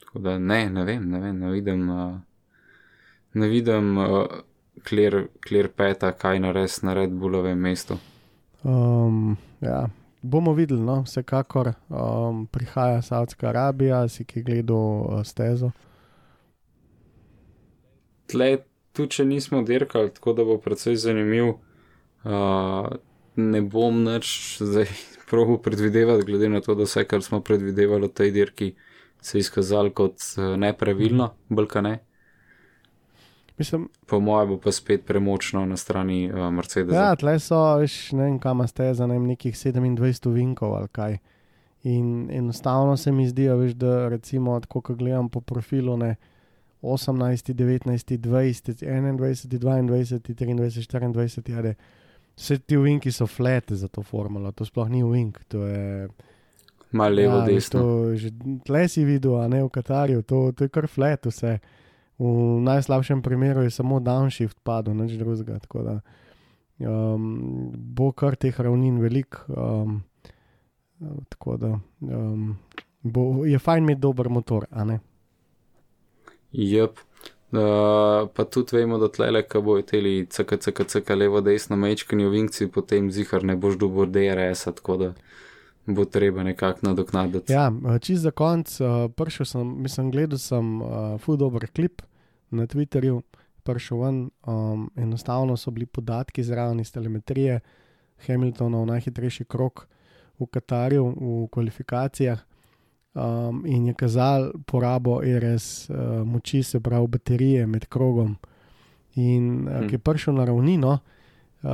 Tako 0.00 0.18
da 0.18 0.38
ne, 0.38 0.70
ne 0.70 0.84
vem, 0.84 1.10
ne 1.10 1.20
vem, 1.20 1.38
ne 1.38 1.50
vidim, 1.50 1.88
uh, 1.90 2.18
ne 3.34 3.48
vidim, 3.48 3.96
uh, 3.98 4.26
kler, 4.84 5.26
kler 5.40 5.68
peta, 5.68 6.12
kaj 6.12 6.40
nares 6.40 6.82
na 6.82 6.94
Red 6.94 7.10
Bullovem 7.10 7.58
mestu. 7.58 7.98
Um, 8.62 9.36
ja, 9.60 9.86
bomo 10.22 10.52
videli, 10.52 10.80
no, 10.80 11.02
vsekakor 11.02 11.72
um, 11.88 12.46
prihaja 12.46 13.02
Saudska 13.02 13.48
Arabija, 13.48 14.08
si 14.08 14.24
ki 14.24 14.42
gledal 14.42 14.76
uh, 14.76 15.20
stezo. 15.24 15.70
Tle 18.26 18.56
tudi 18.96 19.20
če 19.20 19.24
nismo 19.28 19.62
dirkali, 19.62 20.10
tako 20.16 20.32
da 20.32 20.44
bo 20.44 20.58
precej 20.58 20.96
zanimiv. 20.98 21.54
Uh, 22.26 22.88
ne 23.36 23.62
bom 23.62 24.04
nič 24.04 24.58
zdaj 24.60 24.90
probo 25.30 25.58
predvidevati, 25.58 26.24
glede 26.24 26.48
na 26.48 26.60
to, 26.60 26.74
da 26.74 26.86
vse, 26.86 27.04
kar 27.04 27.22
smo 27.22 27.40
predvidevali 27.40 28.08
v 28.08 28.12
tej 28.12 28.30
dirki, 28.30 28.74
se 29.20 29.38
je 29.38 29.40
izkazalo 29.40 29.90
kot 29.90 30.22
uh, 30.36 30.54
nepravilno, 30.56 31.32
bolj 31.48 31.80
ne. 31.82 31.98
Mislim, 33.58 33.88
Po 34.06 34.20
mojem 34.20 34.48
bo 34.48 34.58
pa 34.60 34.72
spet 34.72 35.06
premočno 35.06 35.64
na 35.66 35.76
strani 35.76 36.30
uh, 36.32 36.50
Mercedesa. 36.52 36.96
ja, 36.96 37.16
tle 37.16 37.38
so, 37.40 37.56
veš, 37.80 38.12
ne 38.12 38.28
vem, 38.28 38.38
kam 38.38 38.60
ste 38.68 38.94
za 38.94 39.06
ne 39.06 39.16
vem, 39.16 39.26
nekih 39.26 39.54
27 39.56 40.32
vinkov 40.32 40.76
ali 40.76 40.88
kaj. 40.88 41.18
In 41.82 42.30
enostavno 42.30 42.96
se 42.96 43.12
mi 43.12 43.28
zdi, 43.28 43.48
veš, 43.48 43.72
da 43.72 44.08
recimo, 44.08 44.60
tako 44.60 44.80
ko 44.80 44.94
gledam 44.94 45.28
po 45.28 45.40
profilu, 45.40 45.96
ne 45.96 46.16
18, 46.82 47.54
19, 47.54 48.18
20, 48.18 48.84
21, 48.84 49.16
22, 49.16 50.20
23, 50.28 51.12
24, 51.12 51.50
ja, 51.50 51.62
da 51.62 51.74
vse 52.36 52.58
ti 52.58 52.76
vinki 52.76 53.12
so 53.12 53.26
flete 53.26 53.74
za 53.74 53.88
to 53.88 54.02
formulo, 54.02 54.52
to 54.52 54.64
sploh 54.64 54.88
ni 54.88 55.02
vink, 55.04 55.40
to 55.48 55.66
je. 55.66 56.08
Malo 56.92 57.14
levo, 57.14 57.38
ja, 57.38 57.46
desno. 57.46 57.82
Tle 58.64 58.88
si 58.88 59.04
videl, 59.04 59.40
a 59.40 59.48
ne 59.48 59.64
v 59.64 59.70
Katarju, 59.72 60.22
to, 60.22 60.52
to 60.52 60.64
je 60.64 60.72
kar 60.72 60.86
flat 60.88 61.26
vse. 61.26 61.58
V 62.16 62.60
najslabšem 62.64 63.20
primeru 63.22 63.66
je 63.66 63.74
samo 63.74 63.98
downshift 64.00 64.56
padel, 64.64 64.94
nič 64.96 65.18
drugega. 65.20 65.58
Da 65.84 65.98
um, 66.88 67.72
bo 67.74 68.12
kar 68.12 68.38
teh 68.40 68.56
ravnin 68.56 69.00
velik. 69.02 69.36
Um, 69.48 70.04
tako 71.28 71.56
da 71.60 71.72
um, 72.00 72.54
bo, 73.02 73.44
je 73.44 73.58
fajn 73.58 73.84
imeti 73.84 74.00
dober 74.00 74.30
motor, 74.32 74.66
a 74.70 74.84
ne. 74.84 75.00
Jep. 76.52 77.02
Uh, 77.52 78.28
pa 78.34 78.44
tudi 78.44 78.76
vemo, 78.76 78.98
da 78.98 79.06
tle, 79.08 79.42
ko 79.46 79.60
bojo 79.62 79.82
teli 79.86 80.26
CKCKCK 80.26 81.10
levo, 81.14 81.40
desno, 81.40 81.76
mečkani 81.78 82.26
ovinci, 82.26 82.66
potem 82.66 83.10
zihar 83.14 83.44
ne 83.46 83.54
boš 83.56 83.78
dobil 83.78 84.10
DRS-a, 84.10 84.72
tako 84.74 84.96
da 84.96 85.12
bo 85.86 86.04
treba 86.04 86.42
nekako 86.42 86.88
nadoknaditi. 86.88 87.52
Ja, 87.52 87.70
čist 88.02 88.26
za 88.26 88.32
konc, 88.34 88.80
uh, 88.80 89.06
prišel 89.14 89.46
sem, 89.46 89.70
mislim, 89.82 90.10
gledal 90.10 90.42
sem 90.42 90.80
uh, 90.82 90.88
full 91.22 91.38
dober 91.38 91.68
klip 91.70 92.02
na 92.50 92.66
Twitterju, 92.66 93.22
prišel 93.62 94.02
ven, 94.02 94.18
um, 94.46 94.90
enostavno 94.96 95.56
so 95.56 95.70
bili 95.70 95.86
podatki 95.86 96.42
zraven 96.42 96.80
iz 96.80 96.92
telemetrije 96.92 97.60
Hamiltonov 98.26 98.86
najhitrejši 98.86 99.44
krok 99.44 99.86
v 100.38 100.46
Katarju 100.50 101.06
v 101.06 101.48
kvalifikacijah 101.52 102.42
um, 103.16 103.62
in 103.66 103.86
je 103.86 103.94
kazal 103.94 104.52
porabo 104.66 105.20
RS 105.20 105.90
uh, 105.90 105.96
moči, 106.24 106.62
se 106.62 106.80
pravi 106.80 107.06
baterije 107.06 107.66
med 107.66 107.86
krogom. 107.86 108.36
In 109.14 109.68
uh, 109.68 109.74
Hm. 109.74 109.88
ki 109.88 109.94
je 109.94 109.98
prišel 109.98 110.34
na 110.34 110.44
ravnino, 110.44 110.92
uh, 110.92 111.70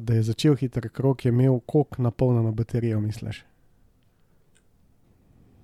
da 0.00 0.14
je 0.14 0.22
začel 0.22 0.54
hiter 0.54 0.88
krok, 0.88 1.24
je 1.24 1.28
imel 1.28 1.60
kok 1.60 1.98
napolnjeno 1.98 2.52
baterijo, 2.52 3.00
misliš? 3.00 3.44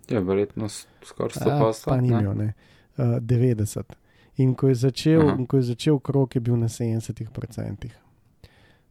Ja, 0.08 0.20
verjetno 0.20 0.68
skoraj 1.02 1.30
100 1.30 1.48
Ja, 1.48 1.58
posto. 1.58 1.90
pa 1.90 2.00
ni 2.00 2.10
ne? 2.10 2.20
imel, 2.20 2.34
ne. 2.34 2.52
Uh, 2.96 3.04
90. 3.04 3.82
In 4.36 4.54
ko 4.54 4.68
je, 4.68 4.74
začel, 4.74 5.46
ko 5.46 5.56
je 5.56 5.62
začel 5.64 5.98
krok, 5.98 6.34
je 6.34 6.40
bil 6.40 6.56
na 6.56 6.68
70%. 6.68 8.05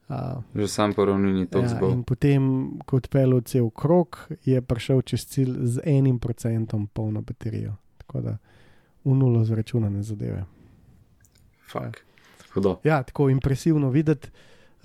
Uh, 0.10 0.44
Že 0.56 0.68
sam 0.68 0.94
po 0.94 1.06
ravnini 1.06 1.48
to 1.48 1.60
ja, 1.60 1.68
zbol. 1.68 1.92
in 1.92 2.04
potem, 2.04 2.42
ko 2.86 2.96
je 2.96 2.98
odpeljal 2.98 3.42
cel 3.42 3.70
krok, 3.70 4.30
je 4.46 4.62
prišel 4.62 5.02
čez 5.02 5.26
cilj 5.26 5.56
z 5.66 5.82
enim 5.86 6.20
procentom 6.20 6.88
polno 6.88 7.22
baterijo. 7.22 7.74
Tako 7.98 8.22
da 8.22 8.38
v 9.06 9.16
nulo 9.18 9.44
zračunane 9.46 10.04
zadeve. 10.04 10.46
Fak. 11.72 12.06
Hudo. 12.54 12.78
Ja, 12.84 13.04
tako 13.04 13.30
impresivno 13.30 13.90
videti. 13.90 14.30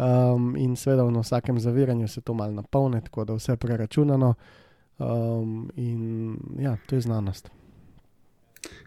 Um, 0.01 0.57
in 0.57 0.77
seveda 0.77 1.05
na 1.11 1.21
vsakem 1.21 1.61
zaviranju 1.61 2.09
se 2.09 2.21
to 2.21 2.35
malo 2.35 2.53
napolne, 2.53 3.01
tako 3.01 3.25
da 3.25 3.35
vse 3.35 3.57
preračunano. 3.57 4.35
Um, 4.99 5.71
in 5.77 6.37
ja, 6.59 6.77
to 6.87 6.95
je 6.95 7.01
znanost. 7.01 7.51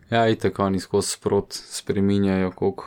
Ja, 0.10 0.28
in 0.28 0.36
tako 0.36 0.66
oni 0.66 0.80
skozi 0.80 1.10
sprot 1.10 1.54
spreminjajo, 1.54 2.52
koliko 2.52 2.86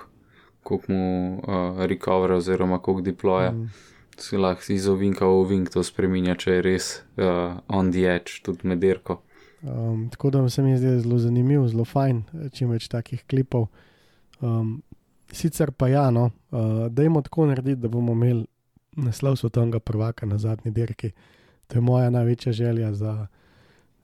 koliko 0.67 0.93
mu 0.93 1.03
uh, 1.39 1.85
recovera 1.87 2.37
oziroma 2.37 2.79
koliko 2.79 3.05
deploja. 3.07 3.53
Mm. 3.53 3.71
Si 4.19 4.37
lahko 4.37 4.73
iz 4.73 4.89
ovinka 4.89 5.27
v 5.29 5.39
ovink 5.45 5.71
to 5.71 5.83
spreminja, 5.85 6.35
če 6.35 6.57
je 6.57 6.63
res 6.65 6.87
uh, 7.21 7.61
on 7.69 7.93
the 7.93 8.07
edge, 8.09 8.41
tudi 8.43 8.67
med 8.67 8.81
dirko. 8.83 9.21
Um, 9.63 10.09
tako 10.11 10.31
da 10.31 10.49
se 10.51 10.63
mi 10.63 10.77
zdi 10.79 10.99
zelo 11.01 11.19
zanimiv, 11.19 11.69
zelo 11.69 11.85
fajn, 11.85 12.23
eh, 12.33 12.49
čim 12.55 12.73
več 12.75 12.89
takih 12.89 13.23
klipov. 13.29 13.69
Um, 14.41 14.81
sicer 15.33 15.71
pa 15.73 15.89
ja, 15.89 16.09
no, 16.11 16.31
uh, 16.51 16.87
dajmo 16.91 17.23
tako 17.23 17.47
narediti, 17.51 17.81
da 17.83 17.93
bomo 17.93 18.17
imeli 18.17 18.47
naslov 18.97 19.37
svetovnega 19.37 19.81
prvaka 19.81 20.27
na 20.27 20.39
zadnji 20.39 20.73
dirki. 20.73 21.13
To 21.69 21.79
je 21.79 21.85
moja 21.85 22.11
največja 22.11 22.53
želja 22.53 22.93
za 22.95 23.27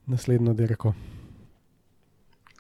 naslednjo 0.06 0.54
dirko. 0.54 0.94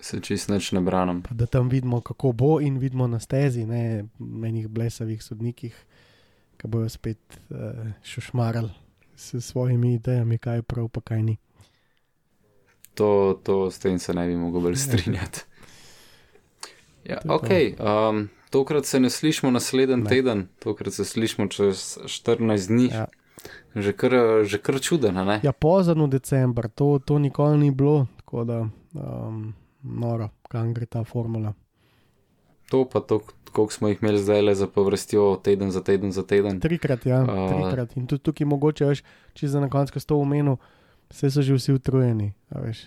Se 0.02 0.18
čist 0.20 0.50
nič 0.50 0.72
ne 0.74 0.80
branim. 0.82 1.22
Da 1.30 1.46
tam 1.46 1.68
vidimo, 1.70 2.00
kako 2.00 2.32
bo 2.32 2.60
in 2.60 2.78
vidimo 2.82 3.06
na 3.06 3.20
stezi, 3.22 3.62
ne 3.66 4.04
menih 4.18 4.66
blesavih 4.68 5.22
sodnikih, 5.22 5.76
ki 6.58 6.68
bojo 6.68 6.88
spet 6.90 7.38
uh, 7.50 7.56
šušmarali 8.02 8.70
s 9.16 9.38
svojimi 9.40 9.94
idejami, 9.94 10.38
kaj 10.38 10.56
je 10.56 10.62
prav, 10.62 10.88
pa 10.88 11.00
kaj 11.00 11.22
ni. 11.22 11.36
To, 12.94 13.38
to 13.42 13.70
s 13.70 13.78
tem 13.78 13.98
se 13.98 14.14
ne 14.14 14.26
bi 14.26 14.36
mogel 14.36 14.60
bolj 14.60 14.76
strinjati. 14.76 15.44
Ja, 17.04 17.20
To 17.20 17.34
je 17.34 17.38
to. 17.38 17.78
ok, 17.78 17.80
um, 18.10 18.28
tokrat 18.50 18.84
se 18.86 19.00
ne 19.00 19.10
slišmo 19.10 19.50
naslednji 19.50 20.04
teden, 20.04 20.46
tokrat 20.58 20.94
se 20.94 21.04
slišmo 21.04 21.46
čez 21.46 21.98
14 22.04 22.68
dni. 22.68 22.86
Ja. 22.92 23.06
Že 23.74 23.92
kar, 23.92 24.12
že 24.44 24.58
kar 24.58 24.80
čudeno, 24.80 25.24
ne? 25.24 25.40
Ja, 25.42 25.52
pozno 25.52 26.06
decembr, 26.06 26.68
to, 26.68 27.00
to 27.04 27.18
nikoli 27.18 27.58
ni 27.58 27.70
bilo, 27.70 28.06
da 28.44 28.68
um, 28.94 29.54
noro, 29.82 30.28
kam 30.48 30.74
gre 30.74 30.86
ta 30.86 31.04
formula. 31.04 31.52
To 32.70 32.84
pa 32.88 33.00
to, 33.00 33.20
koliko 33.52 33.72
smo 33.72 33.88
jih 33.88 33.98
imeli 34.02 34.22
zdaj 34.22 34.42
le 34.42 34.54
za 34.54 34.66
povrstjo, 34.66 35.40
teden 35.44 35.70
za 35.70 35.82
teden 35.82 36.12
za 36.12 36.22
teden. 36.22 36.60
Trikrat, 36.60 37.06
ja, 37.06 37.20
A. 37.28 37.48
trikrat. 37.48 37.96
In 37.96 38.06
tudi 38.06 38.22
tukaj 38.22 38.46
mogoče, 38.46 38.86
veš, 38.88 39.02
če 39.34 39.48
za 39.48 39.60
na 39.60 39.68
koncu 39.68 40.00
s 40.00 40.08
to 40.08 40.16
omenil, 40.16 40.56
vse 41.12 41.30
so 41.30 41.42
že 41.42 41.58
vsi 41.58 41.76
utrujeni, 41.76 42.32
veš, 42.50 42.86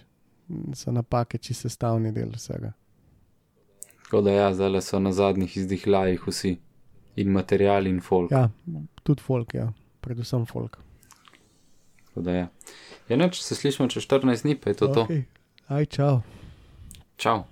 so 0.73 0.91
napake, 0.91 1.37
či 1.37 1.53
sestavni 1.53 2.11
del 2.11 2.33
vsega. 2.33 2.73
Tako 4.05 4.21
da 4.21 4.31
ja, 4.31 4.53
zdaj 4.53 4.69
le 4.69 4.81
so 4.81 4.99
na 4.99 5.11
zadnjih 5.11 5.57
izdihljajih 5.57 6.27
vsi. 6.27 6.57
In 7.15 7.29
material 7.31 7.87
in 7.87 8.01
folk. 8.01 8.31
Ja, 8.31 8.49
tudi 9.03 9.23
folk, 9.23 9.53
ja, 9.53 9.69
predvsem 10.01 10.45
folk. 10.45 10.77
Tako 12.07 12.21
da 12.21 12.31
ja. 12.31 12.47
Ja, 13.09 13.17
neč 13.17 13.39
se 13.41 13.55
slišmo 13.55 13.87
čez 13.87 14.03
14 14.03 14.43
dni, 14.43 14.57
pa 14.59 14.73
je 14.73 14.75
to 14.81 14.87
to. 14.87 15.05
Okay. 15.05 15.23
Aj, 15.67 15.85
čau. 15.85 16.19
Čau. 17.17 17.45